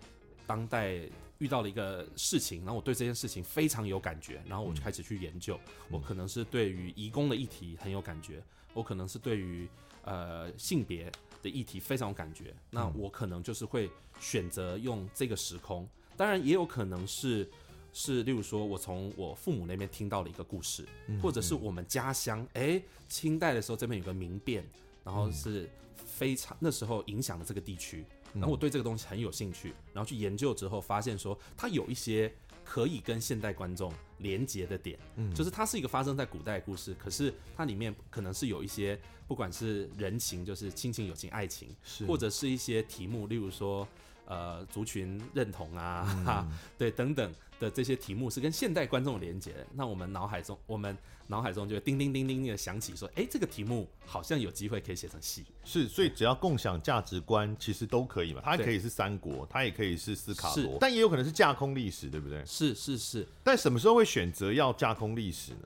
[0.46, 1.02] 当代
[1.40, 5.60] 遇到了一个事情，然后我对这件事情非常有感觉，然后我就开始去研究。
[5.90, 8.42] 我可能是对于移工的议题很有感觉，
[8.74, 9.68] 我可能是对于
[10.04, 15.88] 呃性别的议题非常有感觉，那我可能就是会选择用这个时空。
[16.18, 17.48] 当然也有可能是，
[17.94, 20.84] 是例如说，我从我父母那边听到了一个故事，
[21.22, 24.66] 或者是我们家乡，哎，清代的时候这边有个民变，
[25.04, 28.04] 然后是非常那时候影响了这个地区，
[28.34, 32.34] 然后我对这个东西很有兴趣，然后去研究之后发现说，它有一些
[32.66, 35.34] 可以跟现代观众连接的点，嗯。
[35.36, 41.70] 就是它是一个发生在古代的故事，可是它里面可能是有一些不管是人情，就是亲情、友情、爱情，
[42.08, 43.88] 或者是一些题目，例如说。
[44.28, 46.46] 呃，族群认同啊，
[46.78, 49.66] 对，等等的这些题目是跟现代观众有连接的。
[49.74, 55.46] 那我们脑海中，我们脑海中就会叮叮叮叮的响起，说，哎，这个题目好像有机会可以写成戏。
[55.64, 58.42] 是，所以只要共享价值观，其实都可以嘛。
[58.44, 62.46] 它可以是三国，它也可以是斯卡罗，但也有可能是架空历史，对不对？
[62.46, 63.26] 是是是。
[63.46, 65.60] 但什么时候会选择要架空历史呢？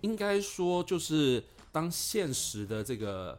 [0.00, 3.38] 应该说，就是当现实的这个。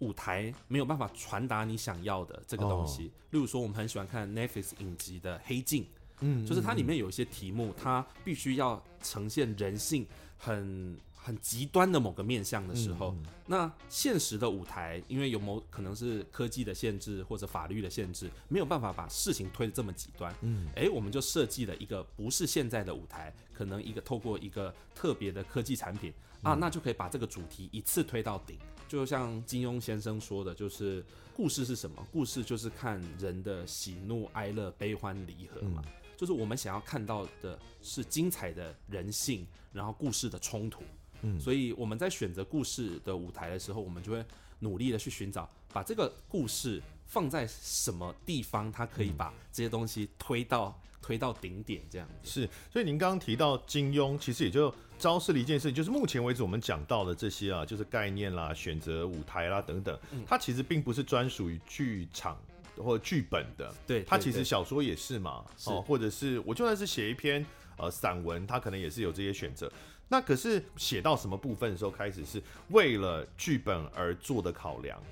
[0.00, 5.84] 舞台没有办法传达你想要的这个东西，哦、例如说，我们很喜欢看 Netflix 影集的《黑镜》，
[6.20, 10.06] 嗯，就是它里面有一些题目，它必须要呈现人性
[10.38, 26.10] 很很极端的某个面向的时候，嗯、那现实的舞台因为有某可能是科技的限制或者法律的限制，没有办法把事情推得这么极端，嗯，哎，我们就设计了一个不是现在的舞台，可能一个透过一个特别的科技产品、
[26.42, 28.58] 嗯、啊，那就可以把这个主题一次推到顶。
[28.90, 32.04] 就像金庸先生说的，就是故事是什么？
[32.10, 35.80] 故事就是看人的喜怒哀乐、悲欢离合嘛。
[35.86, 40.82] 嗯、就是我们想要看到的是精彩的人性，然后故事的冲突。
[41.22, 44.24] 嗯，所以我们在选择故事的舞台的时候，我们就会
[44.58, 50.76] 努力的去寻找，把这个故事放在什么地方，它可以把这些东西推到。
[51.02, 62.38] 推到顶点这样子是，所以您刚刚提到金庸，其实也就昭示了一件事情，就是目前为止我们讲到的这些啊，就是概念啦、选择舞台啦等等，它其实并不是专属于剧场
[62.76, 67.44] 或剧本的，对，它其实小说也是嘛，哦，或者是我就算是写一篇
[67.78, 69.72] 呃散文，它可能也是有这些选择。
[70.08, 75.02] 那可是写到什么部分的时候开始是为了剧本而做的考量？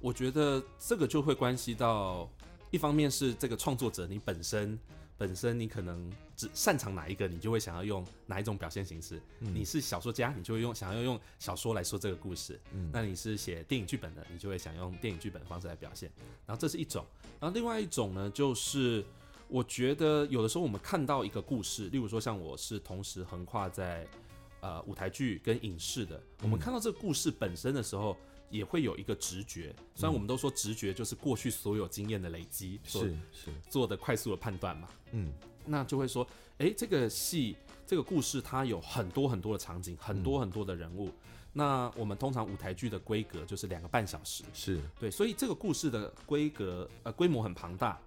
[0.00, 2.28] 我觉得这个就会关系到，
[2.72, 4.78] 一方面是这个创作者你本身。
[5.18, 6.10] 本身你可能
[6.42, 9.22] 只擅长哪一个，你就会想要用哪一种表现形式。
[9.38, 12.60] 嗯、你是小说家，你就会用想要用小说来说这个故事。
[12.72, 16.10] 嗯、那你是写电影剧本的，你就会想用电影剧本的方式来表现。
[16.44, 17.06] 然后这是一种，
[17.38, 19.04] 然后另外一种呢，就是
[19.46, 24.04] 我觉得有的时候我们看到一个故事，例如说像我是同时横跨在
[24.58, 28.16] 呃舞台剧跟影视的，我们看到这个故事本身的时候。
[28.52, 33.50] 也会有一个直觉，虽然我们都说直觉就是过去所有经验的累积，是是。
[33.70, 35.32] 做的快速的判断嘛，嗯，
[35.64, 36.24] 那就会说，
[36.58, 41.14] 哎，这个戏这个故事它有很多很多的场景，很多很多的人物，嗯、
[41.54, 44.78] 那我们通常舞台剧的规格就是两个半小时，是。
[45.00, 47.98] 对，所以这个故事的规格呃规模很庞大，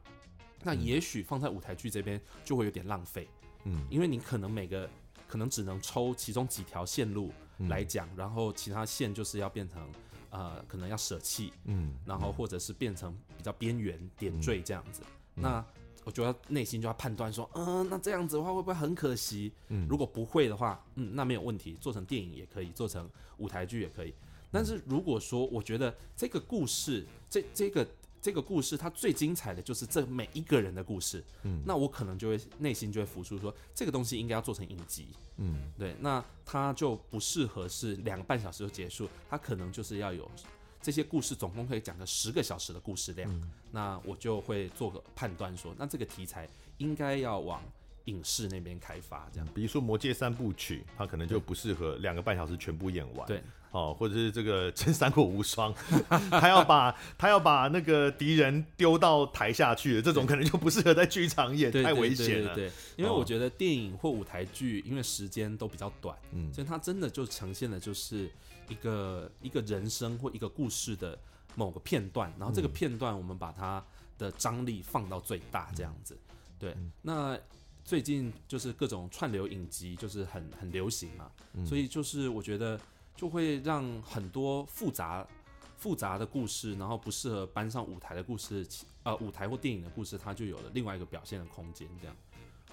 [0.63, 3.27] 那也许放在舞台剧这边就会有点浪费，
[3.63, 4.88] 嗯，因为你可能每个
[5.27, 7.34] 可能只能抽其中几条线路
[7.67, 9.89] 来讲，嗯、然后其他线就是要变成。
[10.36, 15.02] 呃，可能要舍弃，嗯，然后或者是变成比较边缘点缀这样子，
[15.36, 15.65] 嗯、那
[16.04, 19.54] 我觉得内心就要判断说，嗯、呃，那这样子的话会不会很可惜？
[19.69, 24.13] 嗯，如果不会的话，嗯，那没有问题，做成电影也可以，做成舞台剧也可以。
[24.52, 27.88] 但是如果说我觉得这个故事，这这个。
[28.26, 40.28] 这个故事它最精彩的就是这每一个人的故事，嗯，那我可能就会内心就会浮出说，这个东西应该要做成影集，嗯，对，那它就不适合是两个半小时就结束，它可能就是要有
[40.82, 47.62] 这些故事总共可以讲个十个小时的故事量，嗯，那我就会做个判断说，那这个题材应该要往
[48.06, 53.41] 影视那边开发，这样，比如说《魔戒三部曲》，它可能就不适合两个半小时全部演完，对。
[53.72, 55.74] 哦，或者是这个真三国无双，
[56.32, 62.56] 他要把 他要把那个敌人丢到台下去，这种可能就不适合在剧场演，太危险了。
[62.56, 68.32] 对，因为我觉得电影或舞台剧，因为时间都比较短，嗯，所以它真的就呈现的就是
[68.70, 71.20] 一个一个人生或一个故事的
[71.56, 73.84] 某个片段，然后这个片段我们把它
[74.18, 76.18] 的张力放到最大，这样子。
[76.58, 77.38] 对，那
[77.86, 81.32] 最近就是各种串流影集就是很很流行嘛，
[81.65, 82.78] 所以就是我觉得。
[83.17, 85.26] 就会让很多复杂、
[85.78, 88.67] 复杂的故事，然后不适合搬上舞台的故事，
[89.04, 91.88] 呃，舞台或电影的故事，它就有了另外一个表现的空间。
[92.02, 92.15] 这样，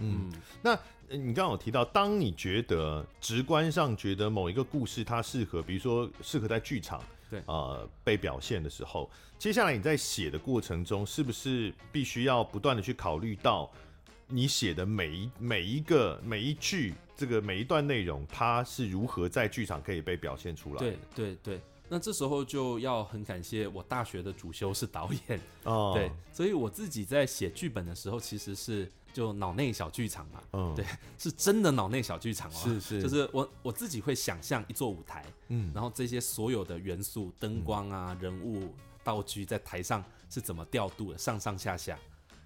[0.01, 0.77] 嗯，那
[1.09, 13.71] 你刚刚有提到，当你觉得直观上觉得某一个故事它适合，比如说适合在剧场，对，呃，被表现的时候，接下来你在写的过程中，是不是必须要不断的去考虑到
[14.33, 16.95] 你写的每一每一个每一句？
[17.15, 20.81] 这个每一段内容，它是如何在剧场可以被表现出来的？
[20.81, 30.85] 对对对，那这时候就要很感谢我大学的主修是导演哦， 对，所以我自己在写剧本的时候，其实是就脑内小剧场嘛，嗯，对，
[31.17, 41.97] 是真的脑内小剧场哦，是是，就是我我自己会想象一座舞台，嗯，然后这些所有的元素、灯光啊、人物、道具在台上是怎么调度的，上上下下，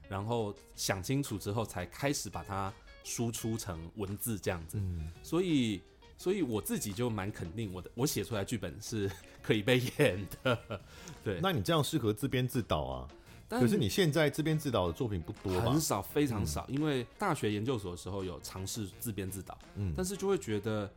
[0.09, 2.73] 然后想清楚之后，才开始把它。
[3.09, 5.81] 输出成文字这样子，嗯、所以，
[6.19, 9.09] 所以我自己就蛮肯定我的，我写出来剧本是
[9.40, 10.81] 可以被演的。
[11.23, 13.09] 对，那你这样适合自编自导啊？
[13.47, 15.71] 但可是你现在自编自导的作品不多吧？
[15.71, 16.66] 很少，非常少。
[16.69, 20.92] 嗯、因为大学研究所的时候有尝试自编自导，嗯，但是就会觉得，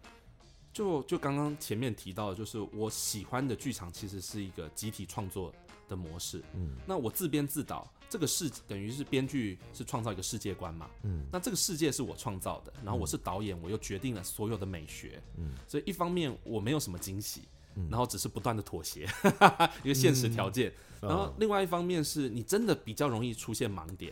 [0.74, 5.54] 就就刚刚前面提到的，就是我喜欢的剧场其实是一个集体创作
[5.88, 7.88] 的模式，嗯，那我自编自导。
[8.10, 17.44] 这个世等于是编剧是创造一个世界观嘛，嗯，那这个世界是我创造的，然后我是导演，我又决定了所有的美学，嗯，所以一方面我没有什么惊喜，
[17.76, 19.08] 嗯，然后只是不断的妥协，
[19.84, 24.12] 因为现实条件，然后另外一方面是你真的比较容易出现盲点，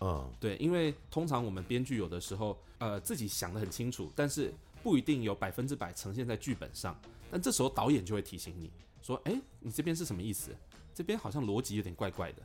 [0.00, 6.94] 嗯，对，因为通常我们编剧有的时候，呃，自己想得很清楚，但是不一定有百分之百呈现在剧本上，
[7.30, 10.50] 但这时候导演就会提醒你说，哎，你这边是什么意思？
[10.94, 12.42] 这边好像逻辑有点怪怪的。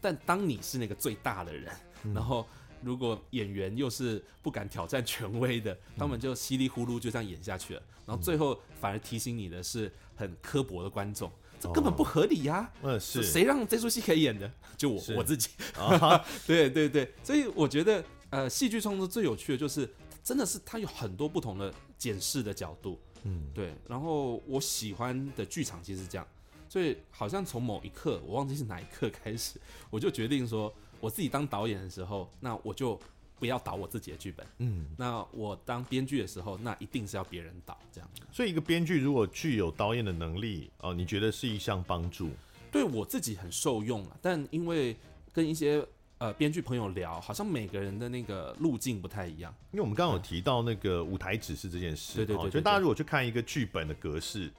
[0.00, 2.46] 但当你是那个最大的人，嗯、然后
[2.82, 12.72] 如果演员又是不敢挑战权威的，嗯、他们就稀里糊涂就这样演下去了，然后最后反而提醒你的是很刻薄的观众，嗯、这根本不合理呀、啊！
[12.82, 14.50] 嗯，是谁让这出戏可以演的？
[14.76, 15.50] 就我我自己。
[15.76, 19.88] 啊、 对对对，所以我觉得呃，戏剧创作最有趣的就是，
[20.22, 23.00] 真的是它有很多不同的检视的角度。
[23.24, 23.74] 嗯，对。
[23.88, 26.26] 然后我喜欢的剧场其实是这样。
[26.68, 32.98] 所以好像从某一刻，我忘记是哪一刻开始，我就决定说，我自己当导演的时候，那我就
[33.38, 34.46] 不要导我自己的剧本。
[34.58, 38.10] 嗯，那我当编剧的时候，那一定是要别人导这样。
[38.30, 42.30] 所以一个编剧如果具有导演的能力，哦，你觉得是一项帮助？
[42.70, 44.94] 对我自己很受用啊，但因为
[45.32, 45.82] 跟一些
[46.18, 49.54] 呃编剧朋友聊，好像每个人的那个路径不太一样。
[49.72, 54.52] 因为我们刚刚有提到那个舞台指示这件事，对对对，就大家如果去看一个剧本的格式，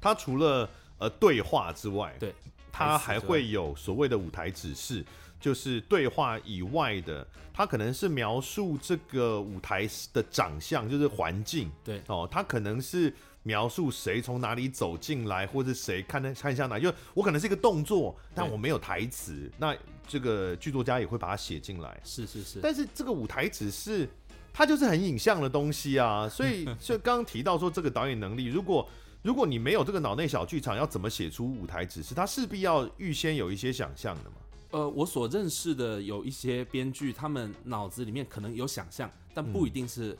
[0.00, 2.34] 它除了呃对话之外，对，
[2.72, 5.04] 它还会有所谓的舞台指示。
[5.38, 11.70] 就是对话以外的，它可能是描述这个舞台的长相，就是环境。
[11.84, 16.78] 对哦，它可能是描述谁从哪里走进来，或者谁看的看向哪。
[16.78, 19.76] 就我可能是一个动作，但我没有台词，那
[20.08, 22.00] 这个剧作家也会把它写进来。
[22.02, 22.58] 是是是。
[22.62, 24.08] 但是这个舞台只是
[24.54, 28.88] 它就是很影像的东西啊，所以就刚刚提到说这个导演能力，如果
[29.26, 32.14] 如果你没有这个脑内小剧场，要怎么写出舞台指示？
[32.14, 34.36] 他势必要预先有一些想象的嘛。
[34.70, 40.12] 呃，我所认识的有一些编剧，他们脑子里面可能有想象，但不一定是、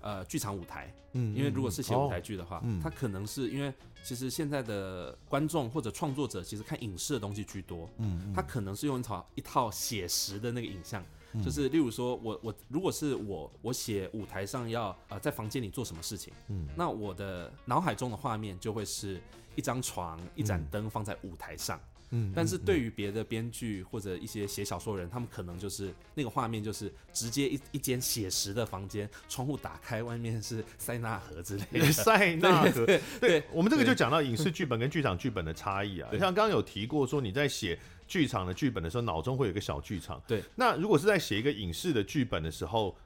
[0.00, 0.94] 嗯、呃剧场舞台。
[1.14, 7.90] 嗯，因为如果是写舞台剧的话，嗯，他可能是因为其实现在的观众或者创作者其实看影视的东西居多。
[7.98, 11.04] 嗯，他可能是用一套一套写实的那个影像，
[11.36, 19.20] 嗯、就是例如说我我如果是我我写舞台上要呃在房间里做什么事情，嗯，那我的脑海中的画面就会是
[19.54, 21.80] 一张床、一盏灯放在舞台上。
[22.10, 31.86] 嗯，但是对于别的编剧或者一些写小说人，他们可能就是那个画面就是直接一一间写实的房间，窗户打开，外面是塞纳河之类的。
[31.90, 32.86] 塞纳河，
[33.20, 36.08] 对，我们这个就讲到影视剧本跟剧场剧本的差异啊。
[36.12, 40.22] 像刚刚有提过说，你在写剧场的剧本的时候，脑中会有一个小剧场。
[40.26, 42.96] 对，那如果是在写一个影视的剧本的时候，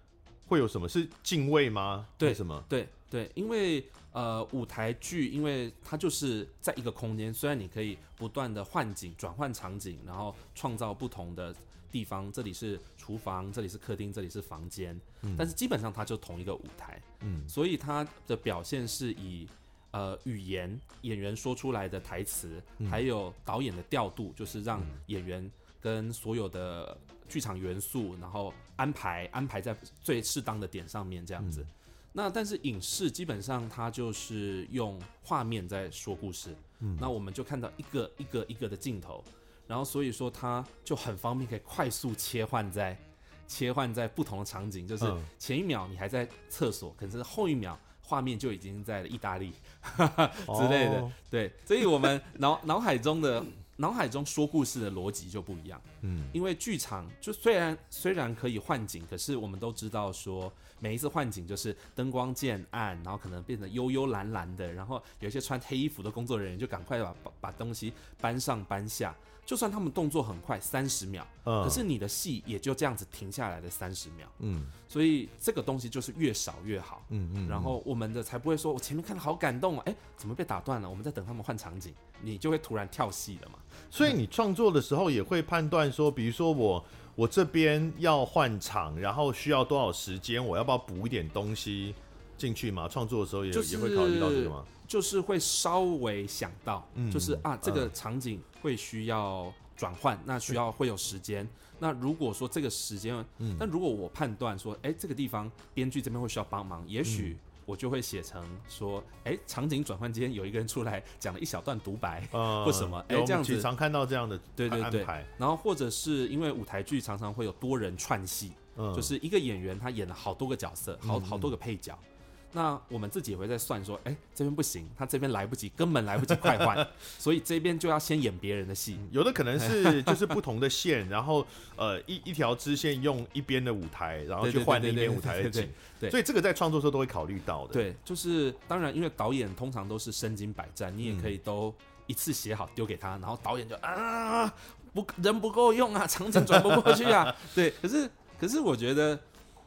[0.47, 0.89] 会有什么？
[0.89, 2.07] 是敬畏吗？
[2.19, 2.65] 对，什么？
[2.69, 3.85] 对对，因为。
[4.13, 11.55] 呃，舞台剧，因为它就是在一个空间，虽然你可以不断的换景、转换场景，然后创造不同的
[11.93, 19.47] 地方，这里是厨房，这里是客厅，这里是房间，嗯，但是基本上它就同一个舞台，嗯，所以它的表现是以
[19.93, 25.51] 呃语言演员说出来的台词，嗯，还有导演的调度，就是让演员
[25.81, 26.97] 跟所有的
[27.29, 31.63] 剧场元素，然后安排安排在最适当的点上面，这样子。
[31.63, 31.75] 嗯。
[32.13, 39.23] 那但是影视基本上它就是用画面在说故事，嗯，那我们就看到一个一个一个的镜头，
[39.69, 42.99] 然后所以说它就很方便可以快速切换在
[43.47, 45.05] 切换在不同的场景，就是
[45.39, 50.27] 前一秒你还在厕所，可是后一秒画面就已经在了意大利哈哈
[50.59, 53.45] 之类的，对，所以我们脑 脑海中的。
[53.77, 69.17] 脑海中说故事的逻辑就不一样，嗯，因为剧场就虽然虽然可以换景，可是我们都知道说每一次换景就是灯光渐暗，然后可能变得幽幽蓝蓝的，然后有一些穿黑衣服的工作人员就赶快把把把东西搬上搬下。
[69.51, 80.89] 就算他们动作很快，三十秒，可是你的戏也就这样子停下来的三十秒，嗯，所以这个东西就是越少越好，嗯嗯，然后我们的才不会说，我前面看的好感动啊，哎，怎么被打断了？
[80.89, 83.59] 我们在等他们换场景，你就会突然跳戏了嘛。
[83.91, 86.85] 所以你创作的时候也会判断说，比如说我
[87.17, 91.93] 我这边要换场，然后需要多少时间，我要不要补一点东西
[92.41, 92.89] 进去嘛？
[92.89, 94.65] 创作的时候也、就是、也会考虑到这个吗？
[94.89, 101.47] 就是会稍微想到，嗯、就是啊，这个场景会需要转换，嗯、那需要会有时间。
[101.79, 115.05] 那如果说这个时间，嗯，但如果我判断说，哎、欸，这个地方编剧这边会需要帮忙，也许我就会写成说，哎、欸，场景转换间有一个人出来讲了一小段独白，呃、 或什么，哎、欸，这样子常看到这样的对对对，
[115.39, 121.97] 然后或者是因为舞台剧常常会有多人串戏，嗯，就是一个演员他演了好多个角色，好好多个配角。
[122.03, 122.07] 嗯
[122.53, 126.87] 那我们自己也会在算说，哎、欸，这边不行，他这边来不及，根本来不及快换，
[127.19, 128.99] 所以这边就要先演别人的戏。
[129.13, 135.69] 有的可能是就是不同的线，然后呃一一条支线用一边的舞台，然后去换另一边舞台的景。
[136.01, 137.73] 对，所以这个在创作时候都会考虑到的。
[137.73, 141.73] 对，就是当然，因为导演通常都是身经百战，你也可以都
[142.07, 144.53] 一次写好丢给他，然后导演就啊
[144.93, 147.33] 不人不够用啊，场景转不过去啊。
[147.55, 148.11] 对，可是
[148.41, 149.17] 可是我觉得。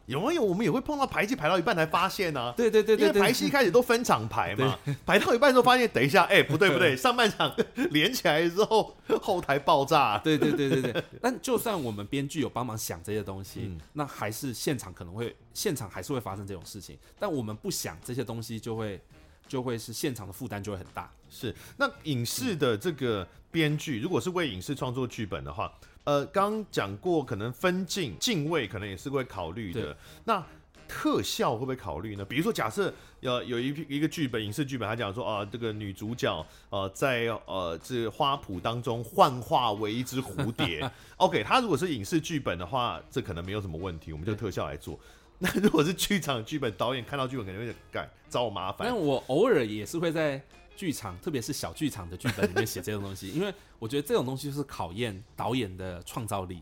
[0.06, 0.44] 有没有？
[0.44, 2.54] 我们也会碰到排戏排到一半才发现呢、啊。
[2.58, 7.56] 对对对，对，因为排戏一开始都分场排嘛，排到一半的时候发现，等一下，哎、 欸，不对不对，上半场
[7.92, 10.18] 连起来之后，后台爆炸。
[10.18, 11.04] 对对对对对。
[11.22, 16.98] 但就算我们编剧有帮忙想这些东西，嗯、那还是现场可能会现场还是会发生这种事情。
[17.18, 19.00] 但我们不想这些东西，就会
[19.48, 21.10] 就会是现场的负担就会很大。
[21.30, 21.56] 是。
[21.78, 25.72] 那影视的这个编剧，如果是为影视创作剧本的话。
[26.06, 29.96] 呃，刚讲过，可能分镜、镜位可能也是会考虑的。
[30.26, 30.46] 那
[30.88, 32.26] 特效会不会考虑呢？
[32.26, 40.92] 比如说，假设有有一一个剧本，影视剧本，他讲说啊、呃，这个女主角呃在呃这花圃当中幻化为一只蝴蝶。
[41.18, 45.00] OK，他如果是影视剧本的话，这可能没有什么问题，我们就特效来做。
[45.40, 48.88] 那如果是剧场剧本，导演看到剧本肯定会干找我麻烦。
[48.88, 50.42] 但我偶尔也是会在。
[50.76, 56.62] 剧场，特别是小剧场的剧本里面写这种东西， 因为我觉得这种东西就是考验导演的创造力。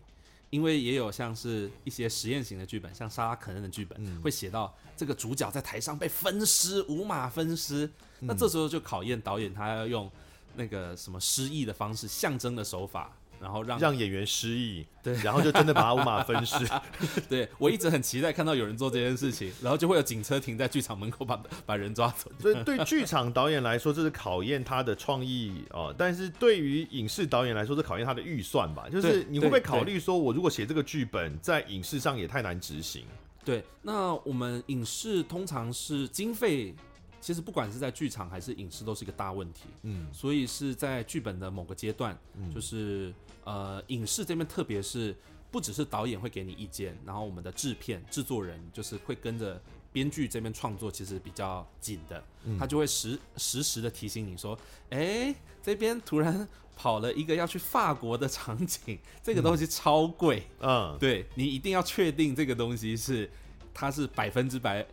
[0.50, 10.12] 因为也有像是一些实验型的剧本，像莎拉肯恩的剧本，嗯、会写到这个主角在台上被分尸，五马分尸，嗯、那这时候就考验导演他要用
[10.58, 13.16] 那个什么诗意的方式，象征的手法。
[13.42, 16.56] 然后让让演员失忆，对，然后就真的把他五马分尸。
[17.28, 22.32] 对，我一直很期待看到有人做这件事情，然后就会有警车停在剧场门口把把人抓走。
[22.39, 25.94] 所以对剧场导演来说，这是考验他的创意哦。
[25.98, 28.88] 但是对于影视导演来说，是考验他的预算吧？
[28.88, 33.06] 就是你会不会考虑说，我如果写这个剧本，在影视上也太难执行？
[33.44, 36.76] 对，那我们影视通常是经费。
[37.24, 39.66] 其实不管是在剧场还是影视，都是一个大问题。
[39.84, 43.14] 嗯，所以是在剧本的某个阶段，嗯、就是
[43.44, 45.16] 呃，影视这边，特别是
[45.50, 49.62] 不只是导演会给你意见，然后我们的制片、制作人就是会跟着
[49.92, 54.58] 编剧这边创作，其实比较紧的，嗯、他就会时实时的提醒你说，
[54.89, 63.30] 哎，这边突然跑了一个要去法国的场景，这个东西超贵，嗯，对，你一定要确定这个东西是
[63.74, 64.86] 它是百分之百。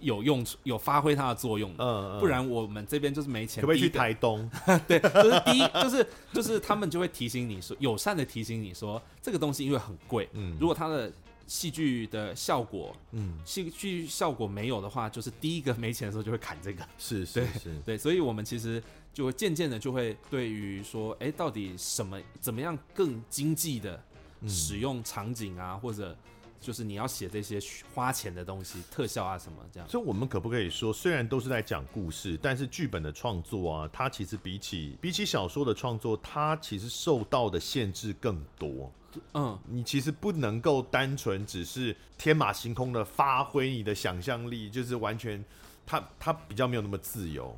[0.00, 3.60] 有用处有发挥它的作用，嗯，不然我们这边就是没钱。
[3.60, 4.50] 可不可以去台东？
[4.88, 11.12] 对，就是第一，就是就是他们就会提醒你说，友善的提醒你说，这个东西因为很贵，嗯，如果它的
[11.46, 18.82] 戏剧的效果，嗯，戏剧效果没有的话，就是第一个没钱的时候就会砍这个，是是是，对，所以我们其实
[19.12, 24.02] 就会渐渐的就会对于说，哎，到底什么怎么样更经济的
[24.46, 26.16] 使用场景啊，或者。
[26.60, 27.58] 就是你要写这些
[27.94, 29.88] 花钱的东西，特效啊什么这样。
[29.88, 38.92] 所以，我们可不可以说，虽然都是在讲故事，但是剧本的创作啊，它其实比起比起小说的创作，它其实受到的限制更多。
[39.34, 45.42] 嗯，你其实不能够单纯只是天马行空的发挥你的想象力，就是完全，
[45.86, 47.56] 它它比较没有那么自由。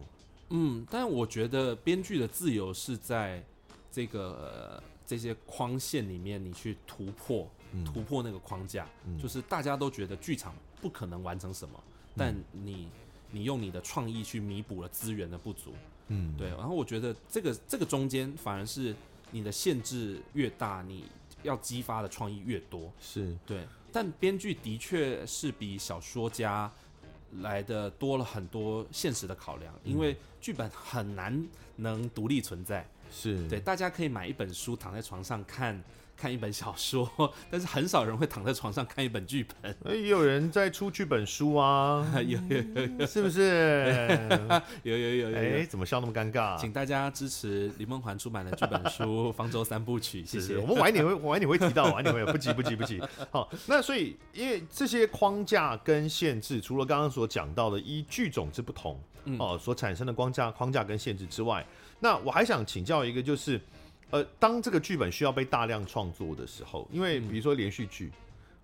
[0.50, 3.44] 嗯，但我觉得编剧的自由是在
[3.90, 7.50] 这个、呃、这些框线里面，你去突破。
[7.84, 12.88] 突破那个框架，嗯、就是大家都觉得剧场不可能完成什么，嗯、但你
[13.30, 15.72] 你用你的创意去弥补了资源的不足，
[16.08, 16.48] 嗯，对。
[16.50, 18.94] 然后我觉得这个这个中间反而是
[19.30, 21.04] 你的限制越大，你
[21.42, 23.66] 要激发的创意越多，是对。
[23.90, 26.70] 但编剧的确是比小说家
[27.40, 33.58] 来的多了很多现实的考量，嗯、因为剧本很难能独立存在，是对。
[33.58, 35.82] 大家可以买一本书躺在床上看。
[36.16, 37.10] 看一本小说，
[37.50, 39.76] 但是很少人会躺在床上看一本剧本。
[39.94, 44.38] 也 有人在出剧本书啊， 有有有有，是不是？
[44.84, 45.36] 有有有有。
[45.36, 46.56] 哎，怎么笑那么尴尬？
[46.58, 50.56] 请大家支持林梦环出版的剧本书《方舟三部曲》，谢谢。
[50.58, 53.02] 我们晚一点会晚一点会提到，晚一点会不急不急不急。
[53.30, 59.00] 好，那所以因为这些框架跟限制，除了刚刚所讲到的依剧种之不同
[59.38, 61.66] 哦所产生的框架框架跟限制之外，
[62.00, 63.60] 那我还想请教一个就是。
[64.12, 68.12] 呃，当这个剧本需要被大量创作的时候，因为比如说连续剧，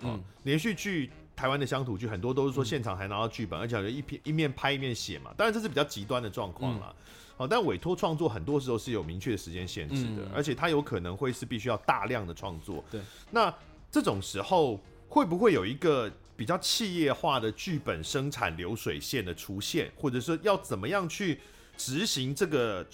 [0.01, 5.33] 嗯，嗯连续剧，台湾的乡土剧很多都是说现场还拿到剧本，嗯、而且一篇一面拍一面写嘛。
[5.39, 6.95] 当然这是比较极端的状况啦。
[7.39, 12.85] 好、嗯，但委托创作很多时候是有明确的时间限制的，嗯、而且它有可能会是必须要大量的创作。
[12.91, 13.51] 对，那
[13.91, 14.79] 这种时候
[15.09, 21.41] 会不会有一个比较企业化的剧本生产流水线的出现，或者说要怎么样去？
[21.79, 22.85] 执行这个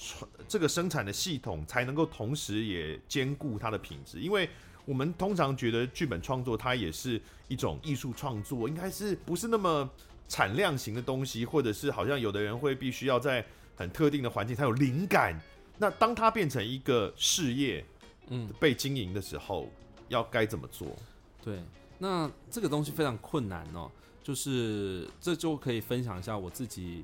[0.46, 4.20] 这个生产的系统，才能够同时也兼顾它的品质。
[4.20, 4.48] 因为
[4.84, 7.18] 我们通常觉得剧本创作它也是
[7.48, 9.88] 一种艺术创作，应该是不是那么
[10.28, 13.42] 产量型的东西，或者是好像有的人会必须要在
[13.74, 15.40] 很特定的环境才有灵感。
[15.78, 17.82] 那当它变成一个事业，
[18.28, 19.70] 嗯，被经营的时候，
[20.08, 20.94] 要该怎么做？
[21.42, 21.58] 对，
[21.98, 23.90] 那这个东西非常困难哦。
[24.22, 27.02] 就是这就可以分享一下我自己。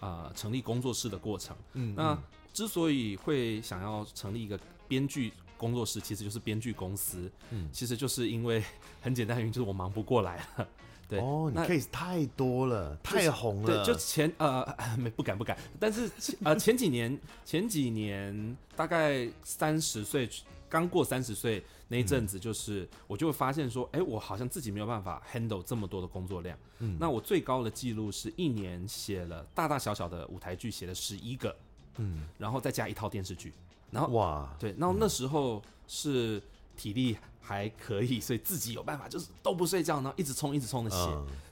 [0.00, 1.56] 呃，成立工作室的过程。
[1.74, 2.18] 嗯，那
[2.52, 7.30] 之所以会想要成立一个编剧工作室，其实就是编剧公司。
[7.50, 8.64] 嗯，其实就是因为
[9.00, 10.68] 很简单原因，就是我忙不过来了。
[11.10, 13.84] 对，哦，你 case 太多了，太红了。
[13.84, 14.64] 对，就前呃
[14.96, 16.08] 没不敢不敢，但是
[16.44, 20.28] 呃前几年前几年大概三十岁
[20.68, 26.56] 刚过三十岁那一阵子，就是我就会发现说，哎，我好像自己没有办法 handle 这么多的工作量。
[26.78, 31.54] 嗯，那我最高的记录是一年写了大大小小的舞台剧，写了十一个。
[31.96, 33.52] 嗯，然后再加一套电视剧。
[33.90, 36.40] 然后哇，对，然后那时候是
[36.80, 40.96] 体力还可以，所以自己有办法，就是都不睡觉，然后一直冲一直冲的写。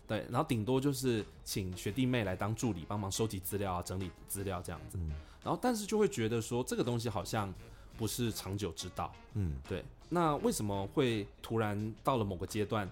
[0.06, 4.98] 对，然后顶多就是请学弟妹来当助理，帮忙收集资料啊，整理资料这样子。
[5.44, 7.52] 然后但是就会觉得说，这个东西好像。
[7.98, 9.84] 不是长久之道，嗯，对。
[10.08, 12.88] 那为什么会突然到了某个阶段，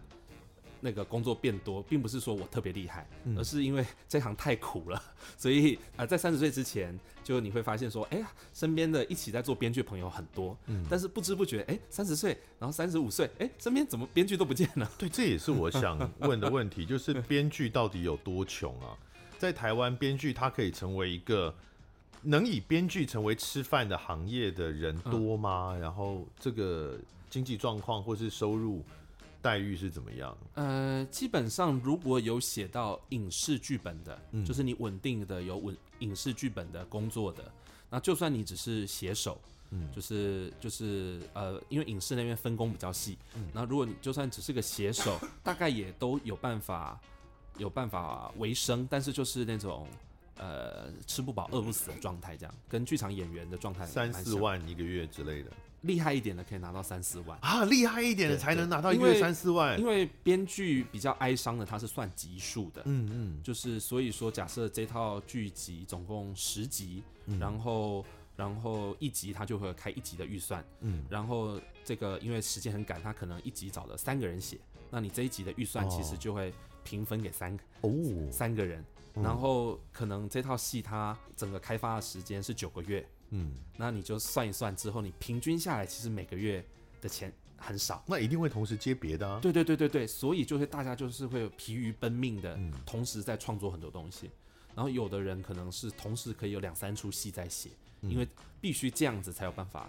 [0.80, 5.02] 那个工作变多，并不是说我特别厉害，嗯、而是因为这行太苦了，
[5.36, 14.90] 所以啊、呃，在三十岁之前，就你会发现说，哎呀，身边的一起在做编剧朋友很多，嗯，但是不知不觉，哎，三十岁，然后三十五岁，哎，身边怎么编剧都不见了？
[14.98, 18.96] 对，这也是我想问的问题， 就是编剧到底有多穷啊？
[19.38, 21.54] 在台湾，编剧他可以成为一个
[22.22, 25.72] 能以编剧成为吃饭的行业的人多吗？
[25.74, 26.98] 嗯、然后这个
[27.28, 28.82] 经济状况或是收入？
[29.46, 30.36] 待遇是怎么样？
[30.54, 37.48] 呃，基本上如果有写到影视剧本的，嗯、就是你稳定的有稳影视剧本的工作的，
[37.88, 39.40] 那就算你只是写手，
[39.70, 47.00] 嗯，就是就是呃，因为影视那边分工比较细，嗯，那如果你就算只是个写手， 大概也都有办法
[47.56, 49.86] 有办法为生，但是就是那种
[50.38, 55.52] 呃吃不饱饿不死的状态，这样跟剧场演员的状态三四万一个月之类的。
[55.86, 57.64] 厉害一点的可以拿到三四万啊！
[57.64, 59.78] 厉害一点的才能拿到一个月三四万。
[59.78, 62.82] 因为编剧比较哀伤的，他是算集数的。
[62.84, 68.04] 嗯嗯，就是所以说，假设这套剧集总共十集，嗯、然后
[68.36, 70.64] 然后一集他就会开一集的预算。
[70.80, 74.58] 嗯，然后这个因为时间很赶，他可能一集找了三个人写，
[74.90, 76.52] 那你这一集的预算其实就会
[76.84, 77.90] 平分给三个哦
[78.30, 78.84] 三个人，
[79.14, 83.06] 然后可能这套戏它整个开发的时间是九个月。
[83.30, 86.64] 嗯，那你就算一算之后，你平均下来，其实每个月
[87.00, 88.02] 的钱很少。
[88.06, 89.40] 那一定会同时接别的啊。
[89.40, 94.30] 对对对对对，所以就是大家就是会疲于奔命的，同时在创作很多东西。
[94.74, 97.70] 然后有的人可能是同时可以有两三出戏在写，
[98.02, 98.28] 因为
[98.60, 99.88] 必须这样子才有办法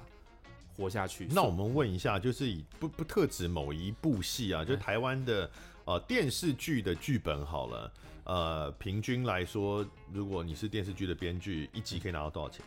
[0.77, 1.27] 活下去。
[1.29, 5.51] 那我们问一下，就是以不不特指某一部戏啊，就台湾的
[5.83, 12.65] 呃电视剧的剧本好了，呃，平均来说，如果你是电视剧的编剧，一集可以拿到多少钱？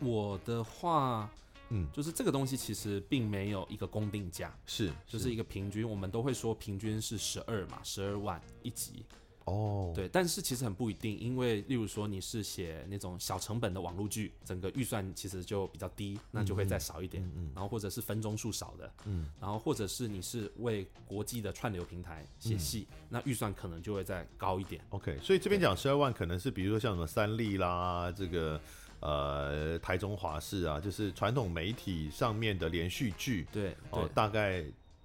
[0.00, 1.30] 我的话，
[1.70, 9.04] 嗯，就是这个东西其实并没有一个公定价，是，就是一个平均，我们都会说平均是十二嘛，十二万一集。
[9.46, 17.24] 哦，对，但是其实很不一定，因为例如说你是写那种小成本的网络剧，整个预算其实就比较低，那就会再少一点。
[17.24, 24.84] 嗯，嗯，然后或者是分钟数少的，嗯，然后或者是你是为国际的串流平台写戏，嗯，那预算可能就会再高一点。
[24.90, 28.60] OK，所以这边讲十二万，可能是比如说像什么三立啦，这个。
[29.00, 34.62] 呃，台中华视啊，就是传统媒体上面的连续剧，对，哦，大概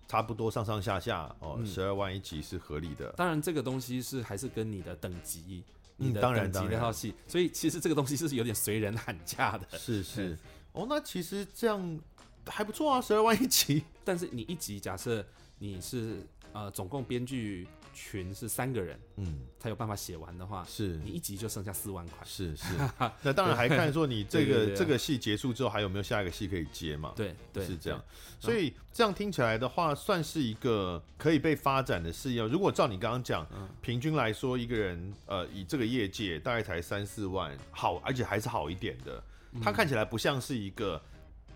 [0.08, 3.12] 差不多上上下下哦，十二万一集是合理的。
[3.14, 5.64] 当然，这个东西是还是跟你的等级，
[5.98, 9.78] 嗯，你的等级那套戏，所以其实这个东西是有点随人喊价的。
[9.78, 10.38] 是是，
[10.74, 12.00] 哦，那其实这样
[12.46, 13.84] 还不错啊，十二万一集。
[14.04, 15.26] 但是你一集假设
[15.58, 16.18] 你是
[16.52, 17.68] 呃，总共编剧。
[17.96, 22.66] 群是三个人，嗯，才有办法写完的话，是你一集就剩下四万块，是是。
[23.24, 27.14] 那当然还看说你这个 这个戏结束之后还有没有下一个戏可以接嘛？
[27.16, 28.00] 对对，是这样。
[28.40, 32.44] 所以这样听起来的话，算是一个可以被发展的事业。
[32.44, 33.48] 如果照你刚刚讲，
[33.82, 39.24] 平均来说一个人，呃，以这个业界大概才三四万，好，而且还是好一点的。
[39.64, 41.02] 他看起来不像是一个，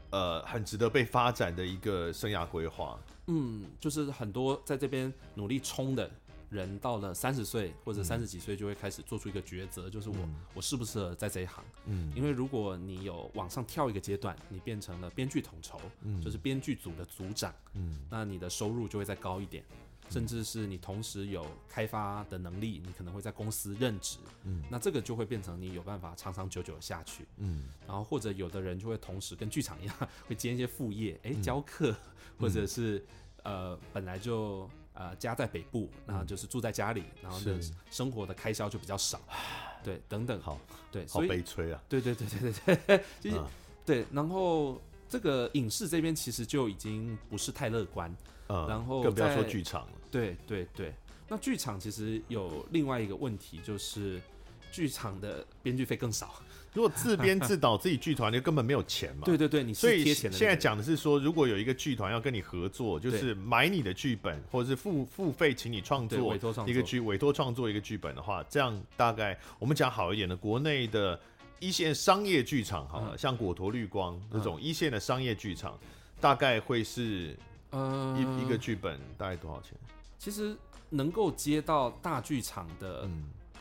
[0.10, 2.98] 呃，很值得被发展的一个生涯规划。
[3.28, 6.10] 嗯，就是很多在这边努力冲的。
[6.50, 10.16] 人到了三十岁或者三十几岁，就会开始做出一个抉择，嗯、就是我
[10.56, 11.64] 我适不适合在这一行？
[11.86, 29.96] 嗯，因为如果你有往上跳一个阶段，你变成了编剧统筹，嗯，就是编剧组的组长，嗯，那你的收入就会再高一点，嗯、甚至是你同时有开发的能力，你可能会在公司任职，嗯，那这个就会变成你有办法长长久久的下去，嗯，然后或者有的人就会同时跟剧场一样，
[30.28, 33.06] 会接一些副业，哎、欸，教课，嗯、或者是
[33.44, 34.68] 呃本来就。
[35.00, 37.58] 呃，家在北部，然后就是住在家里，然后的
[37.90, 39.22] 生活的开销就比较少，
[39.82, 40.60] 对，等等，好，
[40.92, 43.42] 对，好悲催啊，对对对对对对，其实
[43.86, 48.14] 对，然后这个影视这边其实就已经不是太乐观，
[48.48, 50.94] 然后更不要说剧场了，对对对，
[51.30, 54.22] 那剧场其实有另外一个问题，就是
[54.70, 56.44] 剧场的编剧费更少。
[56.74, 59.24] 如果自编自导自己剧团，就根本没有钱嘛。
[59.26, 59.74] 对对对，你。
[59.74, 66.36] 所以现在讲的是说，如果有一个剧团要跟你合作，就是买你的剧本，或者是付付费请你创作
[66.68, 71.20] 一个剧，委托创作一个剧本的话，这样大概我们讲好一点的，国内的
[71.60, 75.78] 一线商业剧场，好了，像果陀绿光这种一线的商业剧场，
[76.22, 77.36] 大概会是
[77.72, 79.72] 呃一一个剧本大概多少钱？
[80.20, 80.56] 其实
[80.90, 83.10] 能够接到大剧场的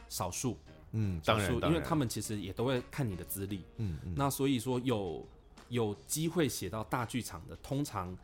[0.09, 0.59] 少数。
[0.67, 0.75] 嗯，
[1.25, 5.27] 当然，因为他们其实也都会看你的资历，嗯嗯，那所以说有
[5.69, 8.17] 有机会写到大剧场的，通常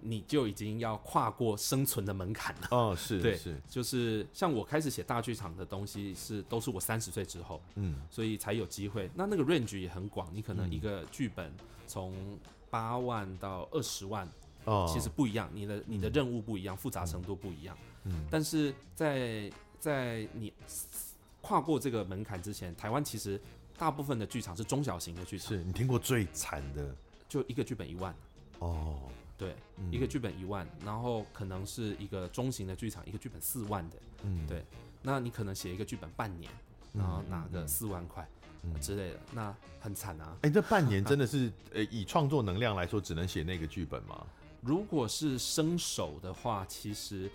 [0.00, 2.68] 你就已经要跨过生存的门槛了。
[2.70, 9.10] 哦，是，对，是，就是像我开始写大剧场的东西是都是我三十岁之后，嗯，所以才有机会。
[9.14, 11.52] 那那个 range 也很广，你可能一个剧本
[11.86, 12.38] 从
[12.70, 14.28] 八万到二十万，
[14.64, 17.76] 哦，其实不一样，你的你的任务不一样，复杂程度不一样。
[18.04, 19.48] 嗯，但是在
[19.78, 20.52] 在你
[21.42, 23.38] 跨过这个门槛之前，台湾其实
[23.76, 25.48] 大部分的剧场是中小型的剧场。
[25.48, 26.96] 是你听过最惨的，
[27.28, 28.14] 就一个剧本一万。
[28.60, 33.96] 哦，对，嗯、一个剧本一万，然后可能是一个中型的剧场，一个剧本四万的。
[34.22, 34.64] 嗯，对，
[35.02, 36.50] 那你可能写一个剧本半年，
[36.94, 38.26] 然后拿个四万块。
[38.64, 40.36] 嗯之类的，那很惨啊！
[40.42, 44.24] 哎、欸，这半年真的是，呃，以创作能量来说，只能写那个剧本吗？
[44.62, 47.28] 如果是生手的话，其实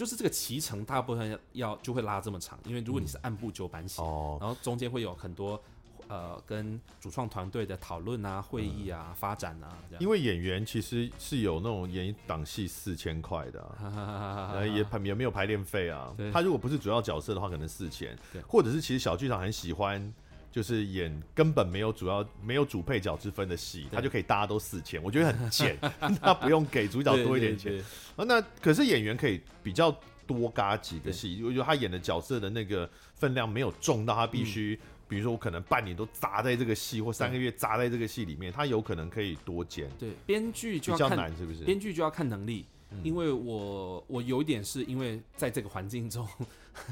[0.00, 5.62] 就是这个骑程大部分要要就会拉这么长，因为如果你是按部就班写，嗯、然后中间会有很多
[6.08, 10.02] 呃跟主创团队的讨论啊、会议啊、嗯、发展啊这样。
[10.02, 16.16] 因为演员其实是有那种演一档戏四千块的、啊， 呃，也也没有排练费啊。
[16.32, 18.16] 他如果不是主要角色的话，可能四千，
[18.48, 20.14] 或者是其实小剧场很喜欢。
[20.52, 25.78] 就是演根本没有主要没有主配角之分的戏，他就可以大家都四千，我觉得很贱，
[26.20, 27.78] 他不用给主角多一点钱。
[28.16, 29.96] 啊，那可是演员可以比较
[30.26, 39.88] 多嘎几个戏，我觉得他演的角色的那个分量没有重到他必须，嗯、比如说我可能半年都砸在这个戏，或三个月砸在这个戏里面，他有可能可以多剪。
[39.98, 41.64] 对，编剧就要看，比较难是不是？
[41.64, 46.26] 编剧就要看能力，嗯、因为我我有一点是因为在这个环境中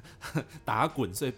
[0.65, 1.33] 打滚，所以。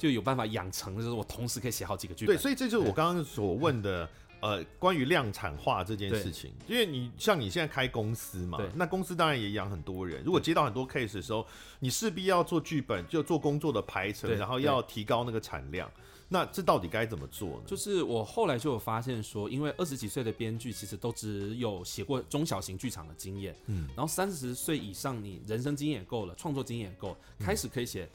[0.00, 2.34] 就有办法养成，就是我同时可以写好几个剧本。
[2.34, 4.08] 对，所以这就是我刚刚所问的，
[4.40, 6.50] 呃，关于量产化这件事情。
[6.66, 10.24] 因为你像你现在开公司嘛，那公司当然也养很多人。
[10.24, 11.46] 如果接到很多 case 的时候，
[11.80, 15.90] 你势必要做剧本，就做工作的排程，然后要提高那个产量。
[16.32, 17.62] 那这到底该怎么做呢？
[17.66, 28.08] 就是我后来就有发现说，因为二十几岁的编剧其实都只有写过中小型剧场的经验，嗯，然后三十岁以上，你人生经验也够了，创作经验也够，开始可以写。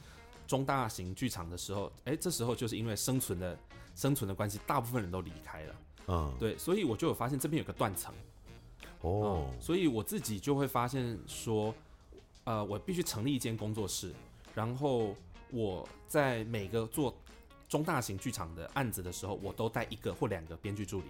[0.46, 3.58] 中大型剧场的时候，哎、欸，这时候就是因为生存的
[3.94, 5.74] 生存的关系，大部分人都离开了。
[6.08, 8.14] 嗯，对，所以我就有发现这边有个断层。
[9.00, 11.74] 哦、嗯，所以我自己就会发现说，
[12.44, 14.12] 呃，我必须成立一间工作室，
[14.54, 15.14] 然后
[15.50, 17.14] 我在每个做
[17.68, 21.06] 中大型剧场的案子的时候，我都带一个或两个编剧助理。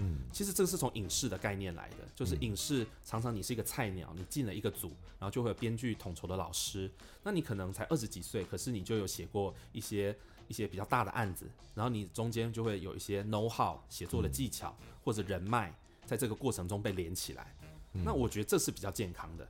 [0.00, 4.88] 嗯，其实这个是从影视的概念来的，就是影视常常你是一个菜鸟，你进了一个组，
[5.18, 6.90] 然后就会有编剧统筹的老师，
[7.22, 10.16] 那你可能才二十几岁，可是你就有写过一些
[10.48, 15.72] 一些比较大的案子，然后你中间就会有一些 know how 写作的技巧或者人脉，
[16.06, 17.54] 在这个过程中被连起来，
[17.92, 19.46] 那我觉得这是比较健康的。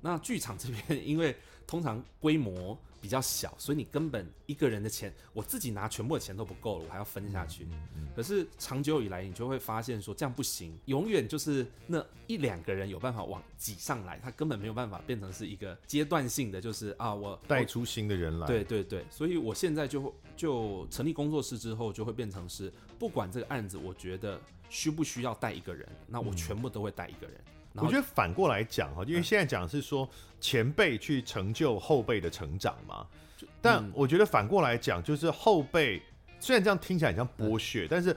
[0.00, 1.34] 那剧场这边， 因为
[1.66, 7.66] 通常规模比较小，所以你根本一个人的钱，我自己拿全部的钱都不够了，我还要分下去。
[8.16, 18.46] 可是长久以来，你就会发现说这样不行，永远就是那一两个人有办法往挤上来，他根本没有办法变成是一个阶段性的，就是啊，我带出新的人来。
[18.46, 24.40] 对对对，所以我现在就就成立工作室之后，就会变成是不管这个案子，我觉得
[24.70, 27.38] 需不需要带一个人，那我全部都会带一个人。
[27.76, 30.08] 我觉得反过来讲哈，因为现在讲是说
[30.40, 33.04] 前辈去成就后辈的成长嘛，
[33.60, 36.00] 但我觉得反过来讲就是后辈
[36.38, 38.16] 虽然这样听起来很像剥削，但是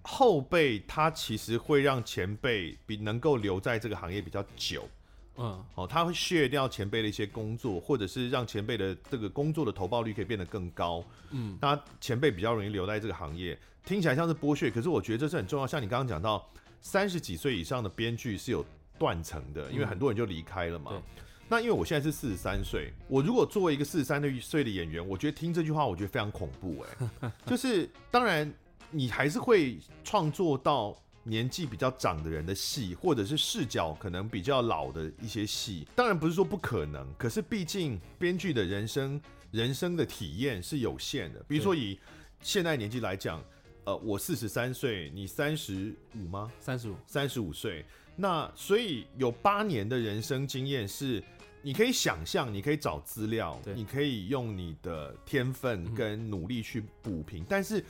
[0.00, 4.88] 后辈他其实会让前辈比能够留在这个行业比较久，
[5.36, 15.66] 嗯，哦，他会削掉前辈的一些工作，或者是让前辈的这个工作的投报率可以变得更高，嗯，那前辈比较容易留在这个行业，听起来像是剥削，可是我觉得这是很重要。
[15.66, 16.48] 像你刚刚讲到
[16.80, 18.64] 三十几岁以上的编剧是有。
[18.98, 20.92] 断层的，因为很多人就离开了嘛。
[20.94, 21.02] 嗯、
[21.48, 27.32] 那因为我现在是四十三岁，我如果作为一个四十三岁的演员，我觉得听这句话，我觉得非常恐怖哎、欸。
[27.46, 28.52] 就是当然，
[28.90, 35.86] 你还是会创作到年纪比较长的人的戏，或者是视角可能比较老的一些戏。
[35.94, 39.20] 当然不是说不可能，可是毕竟编剧的人生
[39.50, 41.42] 人生的体验是有限的。
[41.48, 41.98] 比如说以
[42.40, 43.42] 现在年纪来讲，
[43.84, 46.50] 呃，我四十三岁，你三十五吗？
[46.60, 47.84] 三十五，三十五岁。
[48.16, 51.20] 那所以有八年的人生经验是，
[51.62, 57.84] 你可以想象，你可以找资料，你可以用你的天分跟努力去补平，但是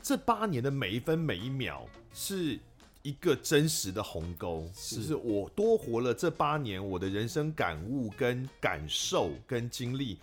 [0.00, 2.56] 这八年的每一分每一秒是
[3.02, 10.16] 一个真实的鸿沟，就是我多活了这八年，我的人生感悟跟感受跟经历，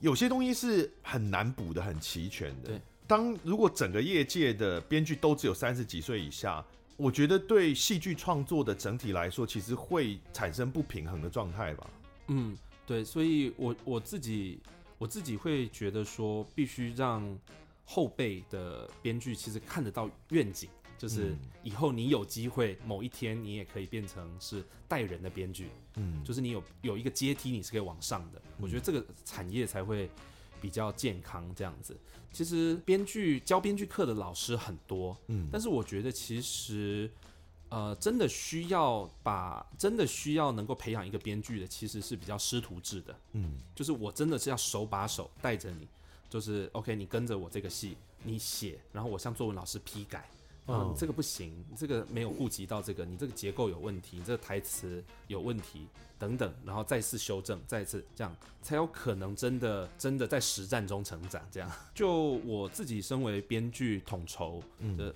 [0.00, 2.78] 有些东西是很难补的，很齐全的。
[3.06, 6.62] 当如果整个业界的编剧都只有三十几岁以下。
[7.02, 11.90] 我觉得对戏剧创作的整体来说，其实会产生不平衡的状态吧。
[12.28, 14.60] 嗯，对，所以我我自己
[14.98, 17.36] 我自己会觉得说，必须让
[17.84, 21.34] 后辈的编剧其实看得到愿景，就是
[21.64, 25.70] 以后你有机会某一天，你也可以变成是带人的编剧。
[25.96, 28.40] 嗯，就是你有有一个阶梯，你是可以往上的。
[28.60, 30.08] 我觉得这个产业才会。
[30.62, 31.98] 比较健康这样子，
[32.32, 37.10] 其实编剧教编剧课的老师很多，嗯，但是我觉得其实，
[37.68, 43.18] 呃，真的需要把真的需要能够培养一个编剧的，其实是比较师徒制的。
[43.32, 45.88] 嗯，就是我真的是要手把手带着你，
[46.30, 50.30] 就是 OK，你跟着我这个戏，你写，然后我向作文老师批改。
[50.68, 55.88] 嗯，你这个不行，你这个没有顾及到这个，你这个结构有问题，你这个台词有问题
[56.20, 58.32] 等等，然后再次修正，再次这样，
[58.62, 61.42] 才有可能真的真的在实战中成长。
[61.50, 62.12] 这样，就
[62.44, 65.14] 我自己身为编剧统筹的、嗯、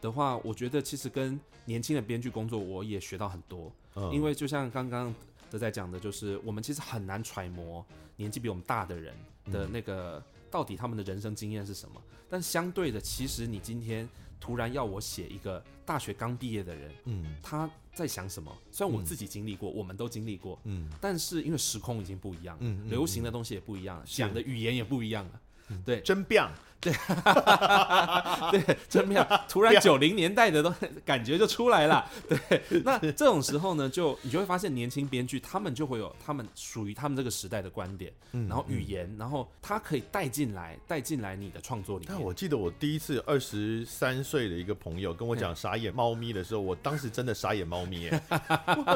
[0.00, 3.70] 的话，我觉得其实跟年轻的编剧工作，我也学到很多。
[3.94, 5.14] 嗯、因为就像刚刚
[5.48, 7.86] 都在讲的，就是我们其实很难揣摩
[8.16, 9.14] 年纪比我们大的人
[9.52, 14.08] 的那个、嗯、到底他们的人生经验是什么，但相对的，其实你今天。
[14.40, 18.50] 突然要我写一个大学刚毕业的人，嗯，他在想什么？
[18.72, 26.50] 虽然我自己经历过，嗯、我们都经历过，嗯，但是因为时空已经不一样了，嗯，流行的东西也不一样了，讲、嗯、的语言也不一样了，嗯、对，真棒。
[26.80, 26.92] 对，
[28.50, 29.22] 对，真妙！
[29.48, 30.72] 突然九零年代的都
[31.04, 32.08] 感觉就出来了。
[32.26, 32.38] 对，
[32.82, 38.10] 那这种时候呢，就你就会发现年轻编剧他们就会有他们属于他们这个时代的观点，
[38.48, 42.14] 然后语言，然后他可以带进来，带进来你的创作里面。
[42.14, 48.22] 但我记得我第一次二十三岁的一个朋友跟我讲傻眼猫咪的时候，我当时真的傻眼猫咪耶，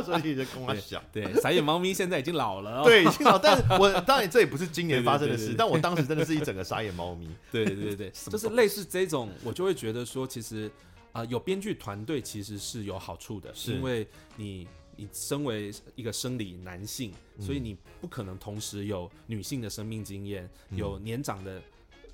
[0.07, 7.74] 所以就跟我讲，对，傻眼猫咪现在已经老了， 对，已经老，但是我当然这也不是今年发生的事，但我当时真的是一整个傻眼猫咪，对。
[7.75, 10.68] 对对对，就是类似这种，我就会觉得说，其实
[11.12, 14.07] 啊、呃，有编剧团队其实是有好处的，是因为
[14.37, 14.66] 你
[14.97, 21.62] 你身为一个生理男性，嗯、所以你不可能同时有女性的生命经验，嗯、有年长的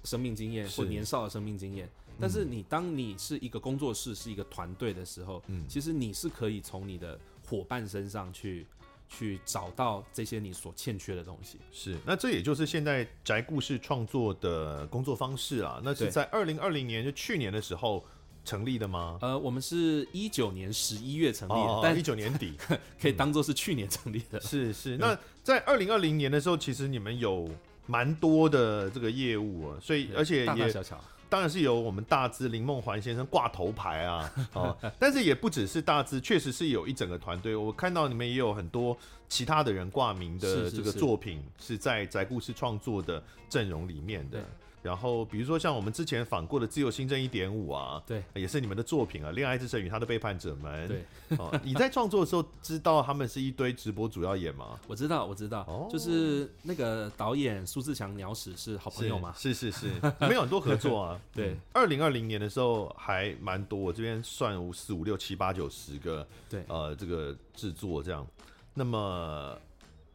[0.05, 1.89] 生命经验或年少的生命经验。
[2.19, 8.67] 但是你当你是一个工作室，是一个团队的时候，嗯，其实你是可以从你的伙伴身上去。
[9.11, 15.81] 去找到这些你所欠缺的东西，是，那这也就是现在宅故事创作的工作方式啊。
[15.83, 18.03] 那是在二零二零年，就去年的时候
[18.45, 19.19] 成立的吗？
[19.21, 22.55] 呃，我们是一九年十一月成立的，哦、但一九年底
[23.03, 24.39] 可以当做是去年成立的。
[24.41, 27.51] 嗯、是是，那在二零二零年的时候，其实你们有
[27.87, 30.47] 蛮多的这个业务啊，所以而且也。
[30.47, 37.57] 大大小小当然是由我们大资林梦环先生挂头牌啊， 哦，但是也不只是大资，确实是有一整个团队。
[37.57, 38.95] 我看到你们也有很多
[39.29, 44.45] 其他的人挂名的这个作品，是在宅故事创作的阵容里面的。
[44.83, 50.85] 然后，比如说像我们之前访过的《自由新政一点五》啊，对，也是你们的作品啊，《恋爱之神与他的背叛者们》。
[50.89, 51.05] 对，
[51.37, 54.81] 哦，你在创作的时候知道他们是一堆直播主要演吗？
[54.89, 59.35] 我知道，我知道，哦，就是那个导演苏志强鸟屎是好朋友嘛？
[59.37, 61.21] 是是是，你们有很多合作啊。
[61.35, 68.27] 对，二零二零年的时候还蛮多，我这边算五四五六七八九十个，对，呃，这个制作这样。
[68.73, 69.59] 那么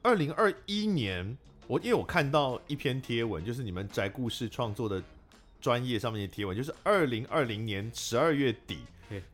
[0.02, 1.38] 二零二一年。
[1.68, 5.02] 我因为我看到一篇贴文，就是你们宅故事创作的
[5.60, 8.80] 专业上面的贴文，就是二零二零年十二月底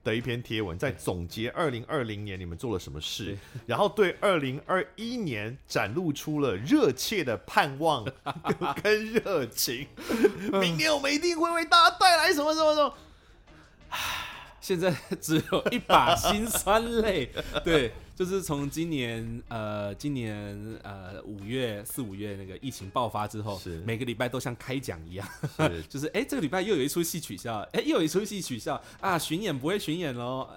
[0.03, 8.05] 的一篇贴文，在总结二零二零年你们做了什么事， 然后对二零二一年展露出了热切的盼望
[8.81, 9.87] 跟热情。
[10.59, 12.93] 明年我们一定会为大家带来什么什么什么。
[14.61, 17.29] 现在 只有一把辛酸泪，
[17.65, 17.91] 对。
[18.13, 30.47] 就是从今年呃，今年呃五月四五月那个疫情爆发之后，是每个礼拜都像开讲一样，是 就是哎、欸，这个礼拜又有一出戏取消，哎、欸，又有一出戏取消啊，巡演不会巡演喽。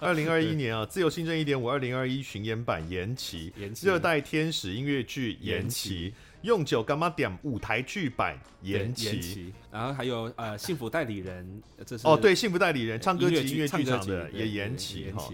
[0.00, 6.12] 二零二一年啊，《自由新政一点五》二零二一巡演版延期，延期，《热带天使》音乐剧延期。
[6.42, 15.28] 用酒干嘛点舞台剧版延期，延期，然后还有呃幸福代理人，这是哦对，幸福代理人唱歌剧音乐剧场的也延期哈，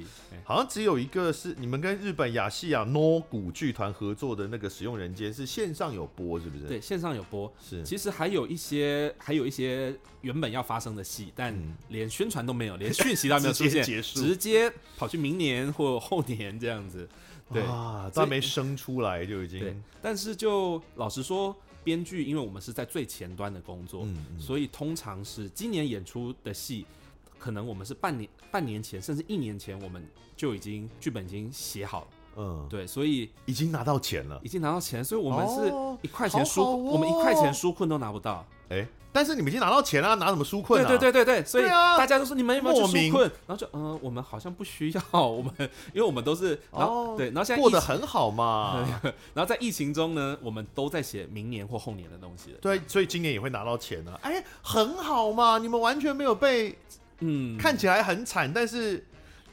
[0.44, 6.64] 好像只有一个是你们跟日本亚细亚 No 古剧团合作的那个使用人间是线上有播是不是？
[6.64, 7.52] 对，线上有播。
[7.60, 7.82] 是。
[7.82, 11.54] 其实还有一些还有一些原本要发生的戏，但
[11.88, 17.08] 连宣传都没有，连讯息都没有 出现，直接，直接跑去明年或后年这样子。
[17.52, 19.60] 对啊，都没生出来就已经。
[19.60, 26.84] 对，但是就老实说，编剧因为我们是在最前端的工作，嗯嗯、所以通常是今年演出的戏，
[27.38, 32.08] 可能我们是半年、半年前甚至一年前，我们就已经剧本已经写好了。
[32.36, 35.72] 嗯，对，所以已经拿到钱了，已经拿到钱，所以我们是
[36.02, 38.44] 一块钱纾，哦哦、我们一块钱纾困都拿不到。
[38.68, 38.86] 哎。
[39.10, 40.86] 但是你们已经拿到钱了，拿什么纾困啊？
[40.86, 43.22] 对对对对对，所以大家都说你们有没有去纾困？
[43.46, 45.52] 然后就嗯、呃，我们好像不需要，我们
[45.94, 48.86] 因为我们都是然后、哦、对，然后现在过得很好嘛。
[49.32, 52.54] 然后在疫情中呢，我们都在写明年或后年的东西。
[52.60, 54.20] 对，所以今年也会拿到钱呢、啊。
[54.22, 56.78] 哎，很好嘛，你们完全没有被
[57.20, 59.04] 嗯，看起来很惨，但是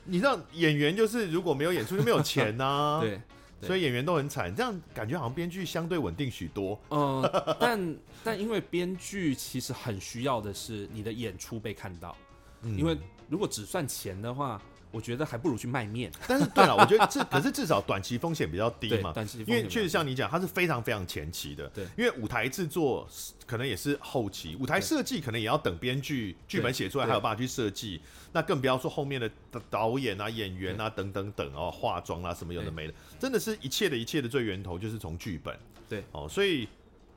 [0.06, 2.64] 你知道演员就是如果没有演出就没有钱呐、
[3.00, 3.02] 啊。
[3.02, 3.20] 对。
[3.62, 6.80] 所以演员都很惨，这样感觉好像编剧相对稳定许多。
[6.90, 12.16] 嗯、呃，但但因为编剧其实很需要的是你的演出被看到，
[12.62, 12.96] 嗯、因为
[13.28, 14.62] 如果只算钱的话，
[14.96, 16.10] 我觉得还不如去卖面。
[16.26, 19.12] 但是 对了，我觉得这可是至少短期风险比较低嘛。
[19.12, 21.68] 短期因为确实像你讲，它是非常非常前期的。
[21.70, 23.06] 对，因为舞台制作
[23.46, 28.00] 可能也是后期，舞台设计可能也要等编剧剧本写出来，还有办法去设计。
[28.32, 29.30] 那更不要说后面的
[29.70, 35.58] 导演啊、演员啊等等等哦，化妆啊什么有的没的，真的是一切的一切的最源头就是从剧本。
[35.88, 36.68] 对哦，所以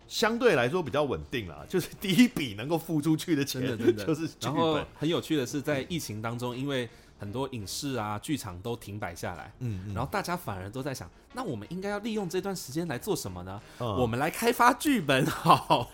[0.07, 4.55] 相对来说比较稳定啦， 就是第一笔能够付出去的钱，真的 就是剧本。
[4.55, 6.89] 然后很有趣的是，在疫情当中，因为
[7.19, 13.61] 很多影视啊、剧场都停摆下来，嗯，嗯，然后大家反而都在想，那我们应该要利用这段时间来做什么呢？
[13.79, 15.91] 嗯、我们来开发剧本好，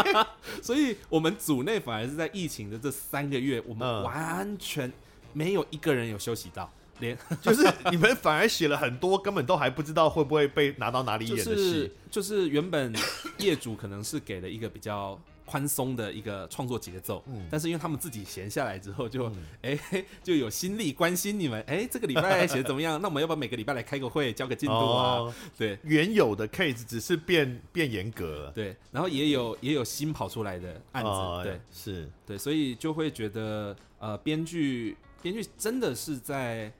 [0.62, 4.92] 所以我们组内反而是在疫情的这三个月，我们完全
[5.32, 6.70] 没有一个人有休息到。
[7.00, 7.62] 连就是
[7.92, 11.50] 你们反而写了很多，根本都还不知道会不会被拿到哪里演的戏。
[11.50, 12.92] 就是就是原本
[13.38, 15.16] 业主可能是给了一个比较
[15.48, 19.36] 宽松的一个创作节奏，嗯，但是因为他们自己闲下来之后就，就、嗯、
[19.92, 23.00] 哎 就有心力关心你们，哎这个礼拜写怎么样？
[23.02, 25.16] 那我们要不要每个礼拜来开个会，交个进度啊？
[25.20, 32.08] 哦、对，原有的 case 只是变变严格了，对，然后也有也有新跑出来的案子，哦、对，是。
[32.26, 36.70] 对，所以就会觉得呃编剧编剧真的是在。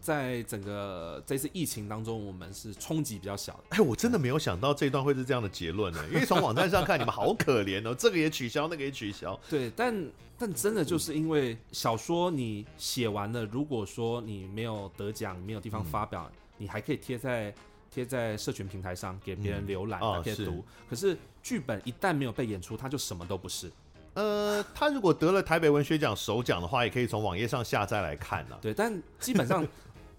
[0.00, 3.76] 在整个这次疫情当中，我们是冲击比较小的。
[3.76, 9.38] 哎，我真的没有想到这一段会是这样的结论呢，因为从网站上看，你们好可怜哦，这个也取消，那个也取消。
[9.48, 17.54] 对，但但真的就是因为小说你写完了，如果说你没有得奖，没有地方发表，嗯、你还可以贴在
[17.90, 20.44] 贴在社群平台上给别人浏览，嗯哦、可以读。
[20.44, 20.62] 是。
[20.88, 23.70] 可是剧本一旦没有被演出，它就什么都不是。
[24.14, 28.58] 呃，他如果得了台北文学奖首奖的话，也可以从网页上下载来看呢、啊。
[28.62, 29.64] 对，但基本上。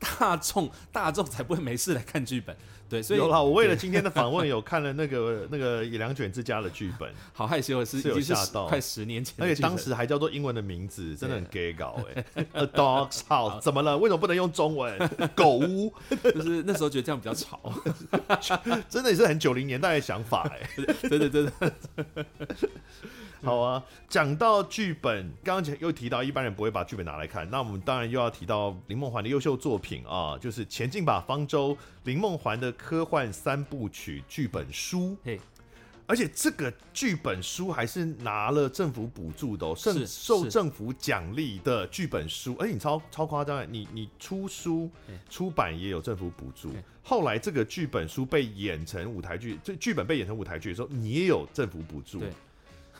[0.01, 2.55] 大众 大众才不会没事来看剧本，
[2.89, 3.43] 对，所以有了。
[3.43, 12.25] 我为了今天的访问，有看了那个 那个《两卷之家》的剧本，好害羞，是有吓到，快十年前，而且当时还叫做英文的名字，真的很 gay 搞哎。
[12.53, 13.97] A Dog's House 怎么了？
[13.97, 14.97] 为什么不能用中文？
[15.35, 15.93] 狗屋，
[16.23, 17.59] 就是那时候觉得这样比较吵，
[18.89, 21.51] 真的也是很九零年代的想法哎，真的真的。
[23.43, 35.17] 好啊，讲到剧本，刚刚又提到一般人不会把剧本拿来看，那我们当然又要提到林梦环的优秀作品啊，就是《前进吧，方舟》林梦环的科幻三部曲剧本书。
[35.23, 35.39] 嘿，
[36.05, 42.55] 而且这个剧本书还是拿了政府补助的，哦受政府奖励的剧本书。
[42.59, 44.89] 而且你超超夸张，你你出书
[45.29, 52.21] 出版也有政府补助，后来这个剧本书被演成舞台剧，这剧本被演成舞台剧的时候，你也有政府补助。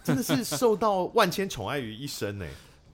[0.03, 2.45] 真的是受到万千宠爱于一身呢，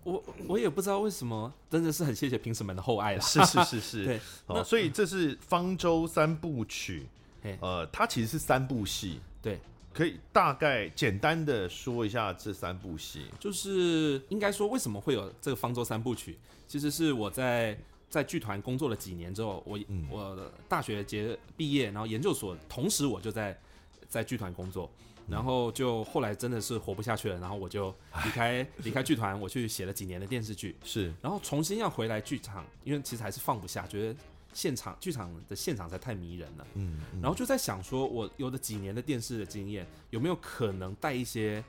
[0.08, 3.22] 我我也不知道为什么，真的是很谢谢评审们的厚爱了。
[3.22, 7.06] 是是是是， 对，哦，所以这是《方舟三部曲》，
[7.60, 9.60] 呃，它其实是三部戏，对，
[9.94, 16.34] 可以大概简单的说一下这三部戏，就是应该说为什么会有这个《方舟三部曲》，
[16.70, 17.78] 其实是我在
[18.10, 23.60] 在剧团工作了几年之后，我、嗯、我大学结毕业，然后研究所，同时我就在
[24.08, 24.90] 在剧团工作。
[25.30, 30.76] 然后就后来真的是活不下去了，然后我就离开离开剧团，我去写了几年的电视剧。
[30.84, 34.20] 是，然后重新要回来剧场，因为其实还是放不下，觉得
[34.54, 36.68] 现场剧场的现场才太迷人了。
[36.76, 41.62] 嗯，嗯，然后就在想说，我有了几年的电视的经验，有没有可能带一些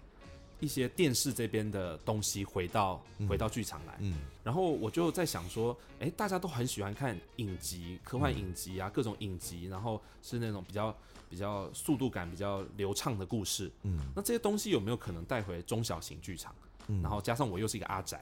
[0.60, 3.96] 一些电视这边的东西回到回到剧场来？
[3.98, 10.96] 嗯，然后我就在想说，哎，大家都很喜欢看影集，科幻影集啊，各种影集，然后是那种比较。
[11.28, 16.54] 比较速度感比较流畅的故事，嗯，那这些东西有没有可能带回中小型剧场？
[16.88, 18.20] 嗯，然后加上我又是一个阿宅，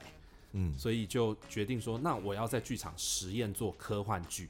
[0.51, 4.49] 嗯，所以就决定说，那我要在剧场实验做科幻剧，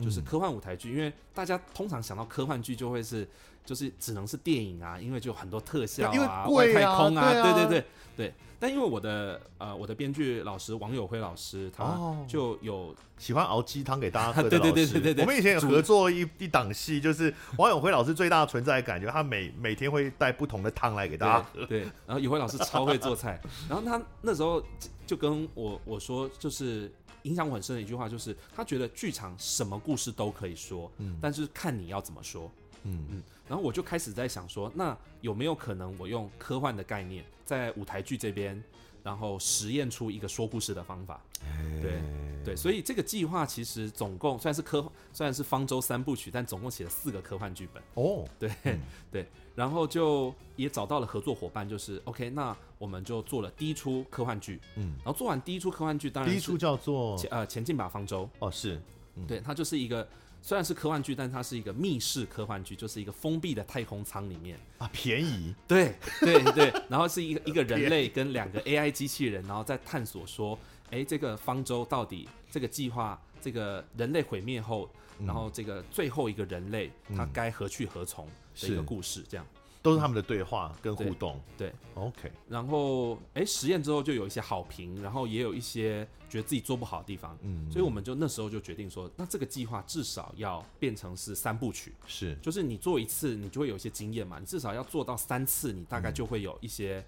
[0.00, 3.28] 就是科幻舞台剧，因为大家通常想到科幻剧就会是，
[3.68, 7.84] 就是只能是电影啊，因为就很多特效啊，啊外太空啊，对，啊对对对
[8.16, 8.34] 对。
[8.58, 15.22] 但因为我的呃我的编剧老师王友辉老师，他就有、哦、喜欢熬鸡汤给大家喝的 对对对对对对。
[15.22, 21.66] 我们以前有合作一一档戏，就是王友辉老师最大的存在感觉，他每每天会带不同的汤来给大家喝。
[21.66, 23.38] 对，然后友辉老师超会做菜，
[23.68, 24.60] 然后他那时候
[25.06, 26.90] 就跟我我说，就是
[27.22, 32.50] 影响我很深的一句话，就是他觉得剧场什么故事都可以说，嗯，但是看你要怎么说，
[32.84, 33.06] 嗯。
[33.10, 33.22] 嗯。
[33.48, 37.24] 然后我就开始在想说，那有没有可能我用科幻的概念？
[37.46, 38.62] 在舞台剧这边，
[39.02, 41.18] 然后实验出一个说故事的方法，
[41.80, 42.02] 对
[42.44, 47.82] 对，所以这个计划其实总共虽然是科，虽然是方舟三部曲，但总共写了四个科幻剧本。
[47.94, 48.78] 哦，对、嗯、
[49.10, 58.28] 对，然后就也找到了合作伙伴，就是 OK，那我们就做了第一出科幻剧，嗯，然后做完第一出科幻剧，当然第一出叫做前呃前进吧方舟。
[58.40, 58.78] 哦，是，
[59.14, 60.06] 嗯、对，它就是一个。
[60.40, 64.58] 虽然是科幻剧，但它是一个密室科幻剧，就是一个封闭的太空舱里面。
[64.78, 70.58] 啊，便宜，对 对对，然后是一个 一个人类跟两个 AI 机器人，然后在探索说，
[70.90, 78.26] 哎，这个方舟到底这个计划，这个人类毁灭后，嗯、然后这个最后一个人类他该何去何从
[78.60, 79.46] 的一个故事，这样。
[79.88, 82.32] 都是他们的对话跟互动，对，对，OK。
[82.48, 97.04] 然后，哎，实验之后就有一些好评，然后也有一些觉得自己做不好的地方，嗯，所以我们就那时候就决定说，那这个计划至少要变成是三部曲，是，就是你做一次，你就会有一些经验嘛，你至少要做到三次，你大概就会有一些、嗯、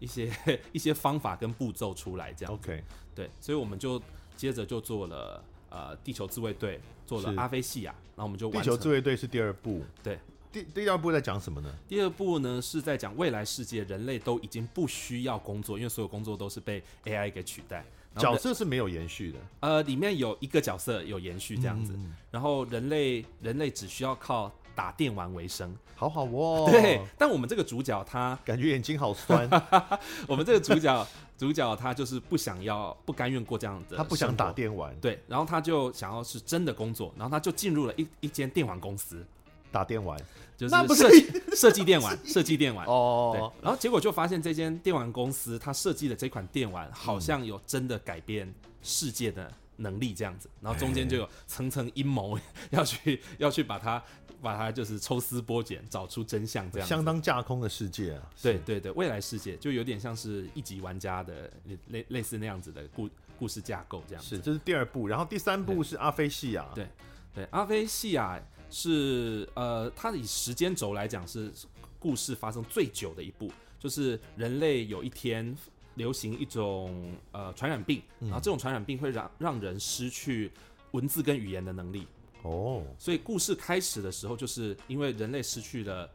[0.00, 0.32] 一些
[0.72, 2.82] 一些方法跟步骤出来，这样，OK。
[3.14, 4.00] 对，所以我们就
[4.36, 10.18] 接着就做了呃地球自卫队，做了阿菲西亚，然后我们就地球自卫队是第二部，对。
[10.52, 11.72] 第第二部在讲什么呢？
[11.88, 17.84] 第二部呢是在讲未来世界，人类都已经不需要工作，因为所有工作都是被 AI 给取代。
[18.16, 19.38] 角色是没有延续的。
[19.60, 26.66] 呃，里面有一个角色有延续这样子，嗯、然后人类人类只需要靠打电玩为生，好好哦。
[26.72, 29.48] 对，但我们这个主角他感觉眼睛好酸。
[30.26, 31.06] 我们这个主角
[31.38, 34.92] 主角他就是不想要不甘愿过这样子，他不想打电玩。
[34.98, 39.24] 对，然后他就想要是真的工作，然后他就进入了一一间电玩公司。
[39.70, 40.18] 打电玩，
[40.56, 43.32] 就是设计 设计电玩，设计电玩哦。
[43.32, 48.52] 对，然后结果就发现这间电玩公司，它设计的这款电玩好像有真的改变
[48.82, 50.48] 世界的能力这样子。
[50.60, 52.38] 然后中间就有层层阴谋，
[52.70, 54.02] 要去 要去把它
[54.42, 56.88] 把它就是抽丝剥茧，找出真相这样。
[56.88, 58.30] 相当架空的世界啊！
[58.42, 61.50] 对对对，未来世界就有点像是一级玩家的
[61.88, 63.08] 类类似那样子的故
[63.38, 64.22] 故事架构这样。
[64.22, 66.66] 是，这是第二部，然后第三部是阿菲西亚。
[66.74, 66.88] 对
[67.34, 68.40] 对，阿菲西亚。
[68.70, 71.50] 是呃，它以时间轴来讲是
[71.98, 75.56] 故事发生最久的一部，就是人类有一天
[75.96, 80.50] 流行一种呃传染病，然后这种传染病会让让人失去
[80.92, 82.06] 文字跟语言的能力。
[82.42, 86.08] 哦，所以故事开始的时候，就是因为人类失去了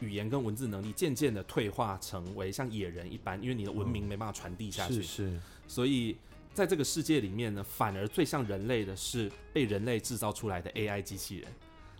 [0.00, 4.94] 语言跟文字能力，渐渐的退化成为像野人一般，因为你的文明没办法传递下去。
[4.94, 6.16] 是是，所以
[6.52, 11.52] 在这个世界里面呢，反而最像人类的是被人类制造出来的 AI 机器人。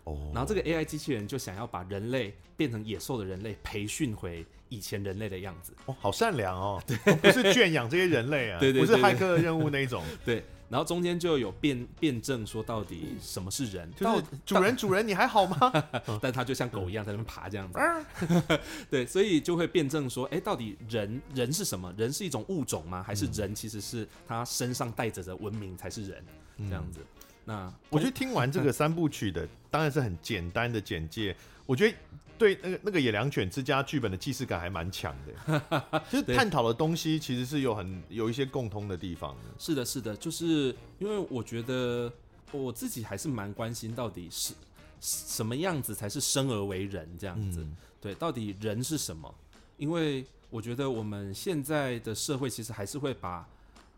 [0.05, 5.73] 哦，然后这个 AI 机器人就想要把人类变成野兽的人类培训回以前人类的样子。
[5.87, 10.03] 哦，好善良哦， 对，不是圈养这些人类啊， 对对，不是骇客的任务那一种。
[10.25, 15.73] 对，然后中间就有辩辩证说到底什么是人，就是主人主人你还好吗？
[16.21, 17.79] 但他就像狗一样在那边爬这样子。
[18.91, 21.95] 对，所以就会辩证说，哎，到底人人是什么？
[21.97, 23.05] 人是一种物种吗？
[23.07, 26.25] 还是人其实是他身上带着的文明才是人？
[26.69, 27.01] 这样子。
[27.45, 31.37] 那我觉得听完这个三部曲的，当然是很简单的简介。
[31.67, 31.97] 我觉得
[32.39, 39.43] 对那个那个野良犬之家剧本的既视感还蛮强的， 就是探讨的东西其实是有很有一些共通的地方的。
[39.59, 42.13] 是的，是的，就是因为我觉得
[42.51, 44.55] 我自己还是蛮关心到底是
[45.01, 47.67] 什么样子才是生而为人这样子。
[48.01, 49.33] 对，到底人是什么？
[49.77, 53.47] 因为我觉得我们现在的社会其实还是会把。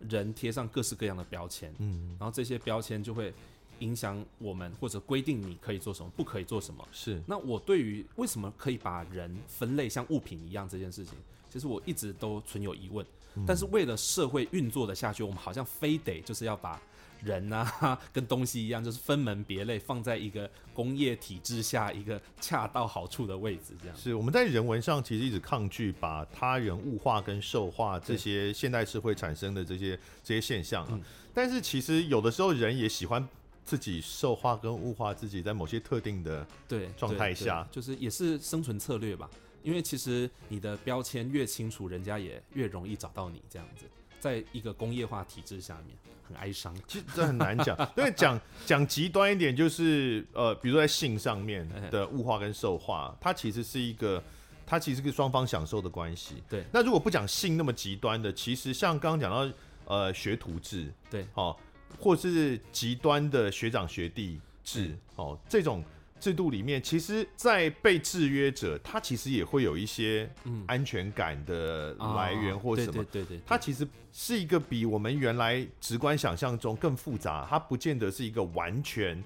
[0.09, 3.33] 人贴上各式各样的标签，嗯，然后这些标签就会
[3.79, 6.87] 影响我们，或者规定你可以做什么，不可以做什么。
[6.93, 7.23] 是。
[7.27, 11.15] 那我对于为什么可以把人分类像物品一样这件事情，
[11.51, 13.05] 其实我一直都存有疑问。
[13.35, 13.45] 嗯。
[13.47, 16.81] 但是为了社会运作的下去，我们好像非得就是要把。
[17.25, 23.97] 人啊， 跟东西一样，就是分门别类，放在一个工业体制下一个恰到好处的位置，这样。
[23.97, 30.91] 是我们在人文上其实一直抗拒把他人物化跟兽化这些现代社会产生的这些这些现象啊。
[30.93, 31.03] 嗯。
[31.33, 33.27] 但是其实有的时候人也喜欢
[33.65, 39.29] 自己兽化跟物化自己，在某些特定的对状态下，就是也是生存策略吧。
[39.63, 43.87] 因为其实你的标签越清楚，人家也越容易找到你这样子。
[44.25, 45.95] 在一个工业化体制下面，
[46.27, 46.75] 很哀伤。
[46.89, 54.23] 其实这很难讲， 因为讲讲极端一点，就是呃，比如说在性上面的物化跟兽化，它其实是一个，
[54.65, 56.43] 它其实是个双方享受的关系。
[56.49, 56.65] 对。
[56.73, 59.55] 那如果不讲性那么极端的，其实像刚刚讲到
[59.85, 61.55] 呃学徒制，对，哦，
[62.01, 65.85] 或是极端的学长学弟制，哦，这种。
[66.25, 70.27] 制度里面，其实，在被制约者，他其实也会有一些
[70.67, 73.05] 安全感的来源或什么。
[73.13, 77.47] 对对对，他其实是一个比我们原来直观想象中更复杂。
[77.51, 79.23] 它不见得是一个完全，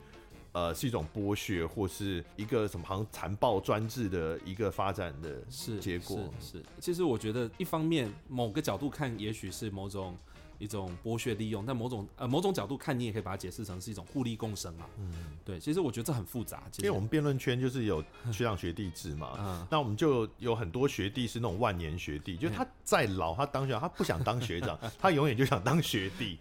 [0.51, 5.40] 呃，是一种剥削或是一个什么好像残暴专制的一个发展的
[5.78, 6.18] 结果。
[6.40, 10.16] 是是，是，其实我觉得一方面某个角度看，也许是某种。
[10.59, 14.86] 一种剥削利用，但某种呃某种角度看，你也可以把它解释成是一种互利共生嘛。
[14.98, 15.12] 嗯，
[15.44, 16.64] 对，其实我觉得这很复杂。
[16.78, 18.02] 因为我们辩论圈就是有
[18.32, 26.38] 学长学弟制嘛，嗯，那我们就有很多学弟是那种万年学弟，就他再老，他当学长，他不想当学长， 他永远就想当学弟。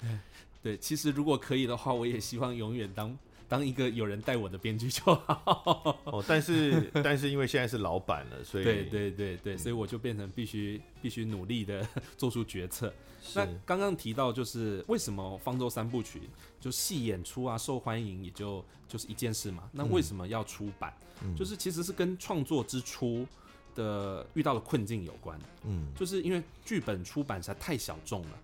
[0.63, 3.15] 对，其实如果可以的话，我也希望永远当
[3.47, 5.99] 当一个有人带我的编剧就好。
[6.05, 11.87] 哦，但是 但是因为现在是老板了，所以对对对对，所以我就变成必须必须努力的
[12.17, 12.93] 做出决策。
[13.33, 16.21] 那刚刚提到就是为什么方舟三部曲
[16.61, 19.69] 就戏演出啊受欢迎也就就是一件事嘛？
[19.73, 20.93] 那为什么要出版？
[21.23, 23.27] 嗯、就是其实是跟创作之初
[23.75, 25.37] 的遇到的困境有关。
[25.63, 28.39] 嗯，就是因为剧本出版实在太小众了，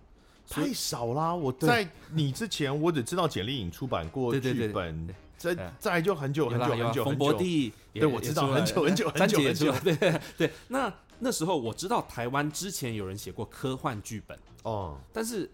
[0.48, 1.34] 太少啦。
[1.34, 7.04] 我在你之前我只知道简莉颖出版过剧本，在在就很久很久很久很久。
[7.04, 9.72] 冯博弟，对，我知道很久很久很久很久。
[9.82, 9.96] 对
[10.36, 14.38] 对，那那时候我知道台湾之前有人写过科幻剧本。
[14.62, 15.50] 哦，但是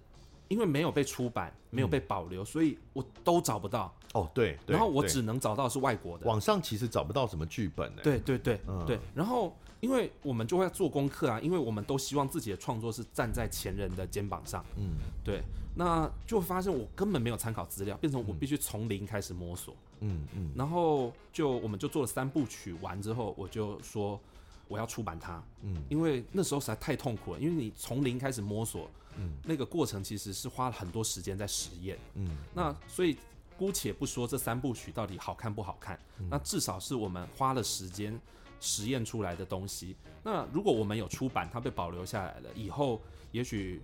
[0.48, 3.92] 因为没有被出版，没有被保留，嗯、所以我都找不到。
[4.12, 6.26] 哦，对，然后我只能找到是外国的。
[6.26, 8.02] 网上其实找不到什么剧本的。
[8.02, 8.98] 对对对、嗯、对。
[9.14, 14.64] 然后，因为我们就会做功课啊，因为我们都希望自己的创作是站在前人的肩膀上。
[14.76, 15.42] 嗯，对。
[15.74, 19.74] 那就发现我根本没有参考资料，变成我必须从零开始摸索。
[20.00, 20.52] 嗯嗯。
[20.56, 24.20] 然后就我们就做了三部曲，完之后我就说
[24.68, 25.42] 我要出版它。
[25.62, 28.90] 嗯，因为那时候实在太痛苦了，因为你从零开始摸索。
[29.16, 31.98] 嗯，那个过程其实是花了很多时间在实验。
[32.14, 33.16] 嗯，那所以
[33.56, 38.18] 姑且不说这三部曲到底好看不好看，嗯，那至少是我们花了时间
[38.60, 39.96] 实验出来的东西。
[40.22, 43.02] 那如果我们有出版，它被保留下来了，以后
[43.32, 43.80] 也许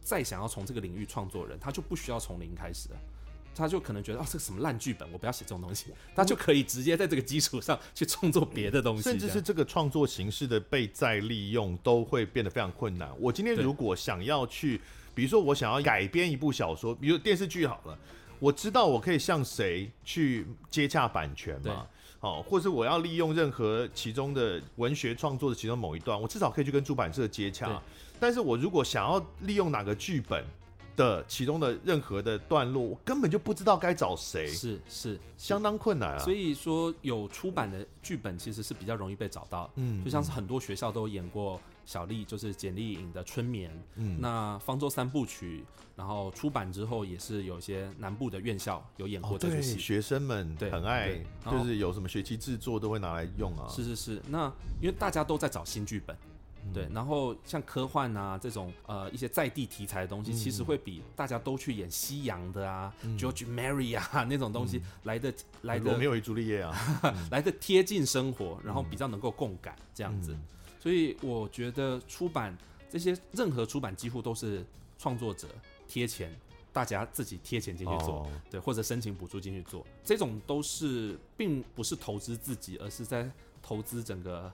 [0.00, 2.96] 再想要从这个领域创作人，他就不需要从零开始了。
[3.56, 5.86] 他就可能觉得哦，这个什么烂剧本，我不要写这种东西。
[6.12, 13.08] 他就可以直接在这个基础上去创作别的东西，甚至是这个创作形式的被再利用，都会变得非常困难。
[13.20, 14.80] 我今天如果想要去，
[15.14, 17.96] 比如说我想要改编一部小说，比如电视剧好了，
[18.40, 21.86] 我知道我可以向谁去接洽版权嘛？
[22.24, 27.82] 好，或是我要利用任何其中的文学创作的其中某一段，我至少可以去跟出版社接洽。
[28.18, 30.42] 但是我如果想要利用哪个剧本，
[30.96, 36.18] 的其中的任何的段落，我根本就不知道该找谁，是是相当困难啊。
[36.20, 45.64] 所以说，有出版的剧本其实是比较容易被找到，嗯，就像是很多学校都演过小丽，就是简丽颖的《春眠》，嗯，那方舟三部曲，
[45.96, 51.20] 然后出版之后也是有些南部的院校有演过这个戏，学生们很爱，
[51.50, 53.68] 就是有什么学期制作都会拿来用啊。
[53.68, 56.16] 是是是，那因为大家都在找新剧本。
[56.72, 66.74] 对，然后像科幻啊这种呃一些在地题材的东西，嗯、其实会比大家都去演西洋的啊、嗯、，George Mary 啊那种东西来的、嗯、来的没有朱丽叶啊，
[67.30, 70.34] 来的贴近生活，然后比较能够共感这样子。
[70.84, 72.56] 嗯、所以我觉得出版
[72.90, 74.64] 这些任何出版几乎都是
[74.98, 75.48] 创作者
[75.88, 76.30] 贴钱，
[76.72, 83.30] 大家自己贴钱进去做，哦、对，或者申请补助进去做，这种都是并不是投资自己，而是在
[83.62, 84.52] 投资整个。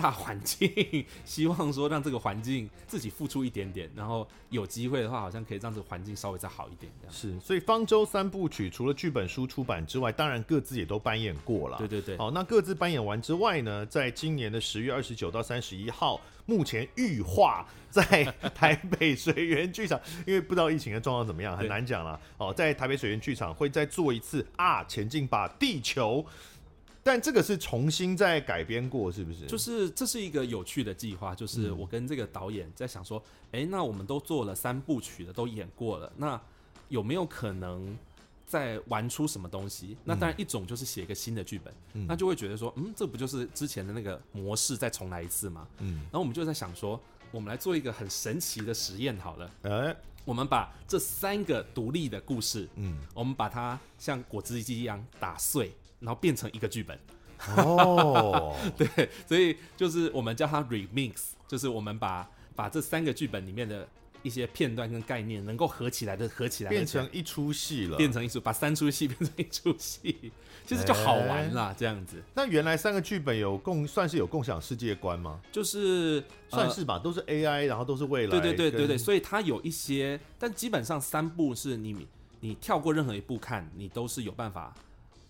[0.00, 6.90] 大环境，希望说让这个环境自己付出一点点，然后有机会的话，好像可以让这个环境稍微再好一点。
[7.00, 11.76] 这样是，所以方舟三部曲除了剧本书出版之外，当然各自也都扮演过了。
[11.76, 12.16] 对对对。
[12.16, 18.24] 好，那各自扮演完之外呢，在今年的十月二十九到三十一号，目前预化在
[18.54, 22.18] 台北水源剧场，因为不知道疫情的状况怎么样，很难讲了。
[22.38, 26.24] 哦，在台北水源剧场会再做一次啊，前进把地球。
[27.10, 29.44] 但这个是重新再改编过，是不是？
[29.44, 36.40] 就是这是一个有趣的计划，就是我跟这个导演在想说，哎、那我们都做了三部曲的，都演过了，那
[36.88, 37.98] 有没有可能
[38.46, 39.88] 再玩出什么东西？
[39.88, 45.66] 嗯、那当然一种就是写一个新的剧本，嗯、那就会觉得说，嗯，这不就是之前的那个模式再重来一次吗？
[45.78, 47.00] 嗯，然后我们就在想说，
[47.32, 55.72] 我们来做一个很神奇的实验好了，哎、欸，我们把这三个独立的故事，嗯，我们把它像果汁机一样打碎。
[56.00, 56.98] 然后变成一个剧本，
[57.56, 63.86] 哦， 对，所以就是我们叫它 remix，就是我们把把这三个剧本里面的
[64.22, 70.32] 一些片段跟概念能够合起来的合起来，变成一出戏了，变成一出，把三出戏 变成一出戏，
[70.66, 72.22] 其实就好玩啦，这样子。
[72.34, 75.40] 那原来三个剧本有共算是有共享世界观吗？
[75.52, 82.06] 就是算是吧，都是 AI，然后都是未来，对对对对对，所以它有一些，但基本上三部是你
[82.40, 84.74] 你跳过任何一部看，你都是有办法。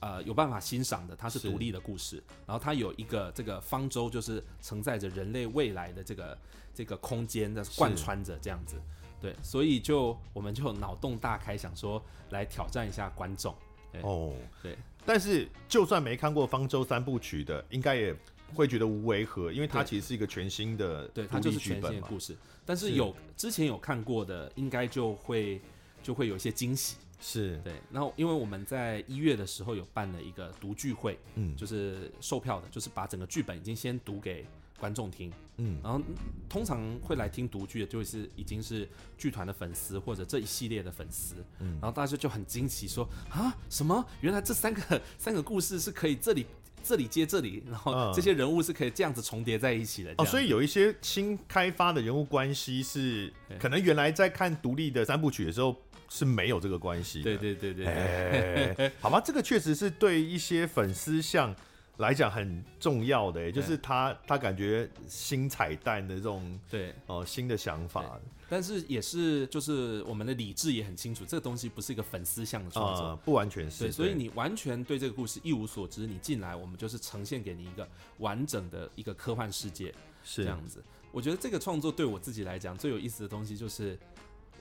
[0.01, 6.39] 呃，有办法欣赏的，它是独立的故事，然后它有一个这个方舟，就是承载着人类未来的这个
[6.75, 8.77] 这个空间的贯穿着这样子，
[9.21, 13.55] 对，所以就我们就脑洞大开，想说来挑战一下观众。
[14.03, 14.33] 哦，
[14.63, 18.17] 对，但是就算没看过方舟三部曲的，应该也
[18.55, 22.37] 会觉得无违和，因为它其实是一个全新的，对，它就是全新的故事。
[22.65, 22.93] 但是。
[22.93, 25.61] 有之前有看过的，应该就会
[26.03, 26.97] 就会有一些惊喜。
[27.21, 27.59] 是。
[27.59, 34.47] 对，然后因为我们在一月的时候有办了一个读剧会，嗯，就是售票的，就是把整个剧本已经先读给
[34.79, 36.01] 观众听，嗯，然后
[36.49, 38.89] 通常会来听读剧的，就是已经是
[39.19, 44.03] 剧团的粉丝或者这一系列的粉丝，嗯，然后大家就很惊奇说啊，什么？
[44.23, 46.47] 原来这三个三个故事是可以这里
[46.83, 50.15] 这里接这里，然后这些人物是可以这样子重叠在一起的。
[50.19, 55.77] 哦，所以有一些新开发的人物关系是可能原来在看独立的三部曲的时候
[56.09, 57.25] 是没有这个关系的。
[57.25, 61.55] 对对对对，哎，好吧，这个确实是对一些粉丝像。
[62.01, 66.95] 来讲很重要的，就是他他感觉新彩蛋的这种对。
[67.07, 68.19] 哦新的想法，
[68.49, 77.87] 但是也是就是我们的理智也很清楚，这个东西不是一个粉丝向的创作，呃，不完全是，对，所以你完全对这个故事一无所知，你进来我们就是呈现给你一个
[78.19, 79.95] 完整的一个科幻世界，
[80.25, 80.43] 是。
[80.43, 80.83] 这样子。
[81.13, 83.99] 我觉得这个创作对我自己来讲最有意思的东西就是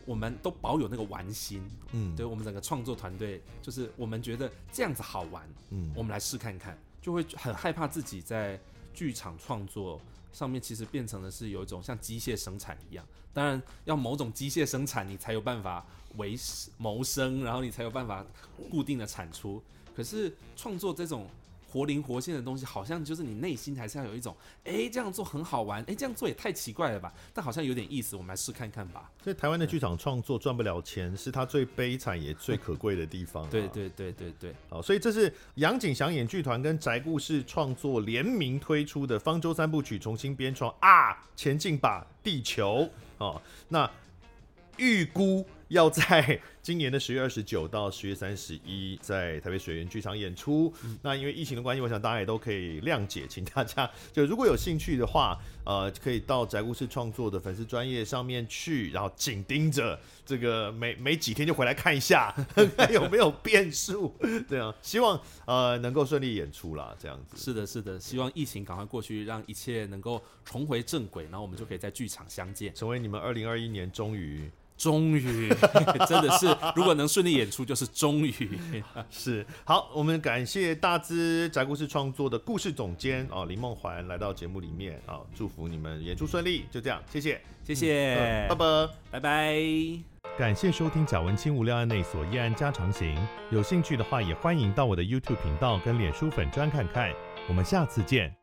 [0.05, 1.63] 我们都保有那个玩心，
[1.93, 6.77] 嗯，对我们整个创作团队就是我们觉得这样子好玩，嗯，我们来试看看。
[7.01, 8.59] 就会很害怕自己在
[8.93, 9.99] 剧场创作
[10.31, 13.05] 上面，其实变成的是有一种像机械生产一样。
[13.33, 15.85] 当然，要某种机械生产，你才有办法
[16.17, 16.37] 为
[16.77, 18.25] 谋生，然后你才有办法
[18.69, 19.61] 固定的产出。
[19.95, 21.27] 可是创作这种。
[21.71, 27.13] 活灵活现的东西，好像就是你内心还是要有一种，哎、欸，这样做很好玩，哎、欸，这样做也太奇怪了吧？
[27.33, 29.11] 但好像有点意思，我们来试看看吧。
[29.23, 33.47] 所以台湾的剧场创作赚不了钱，是它最悲惨也最可贵的地方、啊。
[33.51, 34.55] 对对对对对。
[34.69, 42.89] 好，所以这是杨景祥演剧团跟宅故事创作联名推出的《方舟三部曲》重新编创啊，前进吧，地球！
[43.19, 43.89] 哦，那
[44.77, 45.45] 预估。
[45.69, 50.71] 要在今年的十月二十九到十月三十一，在台北水源剧场演出。
[50.83, 55.35] 嗯、那因为疫情的关系，我想大家也都可以谅解，请大家就如果有兴趣的话，
[55.65, 62.31] 呃，可以到宅故事创作的粉丝专业上面去，然后紧盯着这个每每几天就回来看一下，
[62.77, 64.15] 看有没有变数。
[64.47, 66.95] 对啊，希望呃能够顺利演出啦。
[66.99, 67.35] 这样子。
[67.35, 74.47] 是的，是的，希望疫情赶快过去，让一切能够重回正轨，然后我们就可以在剧场相见，成为你们二零二一年终于。
[74.79, 75.49] 终于，
[76.07, 78.33] 真的是，如果能顺利演出，就是终于
[79.11, 79.45] 是。
[79.65, 86.65] 好，我们感谢大资宅故事创作的故事总监哦，林梦环来到节目里面啊、哦，祝福你们演出顺利。
[86.71, 89.59] 就这样，谢谢，谢谢，嗯、拜拜，拜拜。
[90.37, 93.13] 感谢收听贾文清无聊案内所夜案家常行，
[93.51, 97.11] 有兴趣的话也欢迎到我的 YouTube 频道跟脸书粉专看看。
[97.49, 98.38] 我们下次见。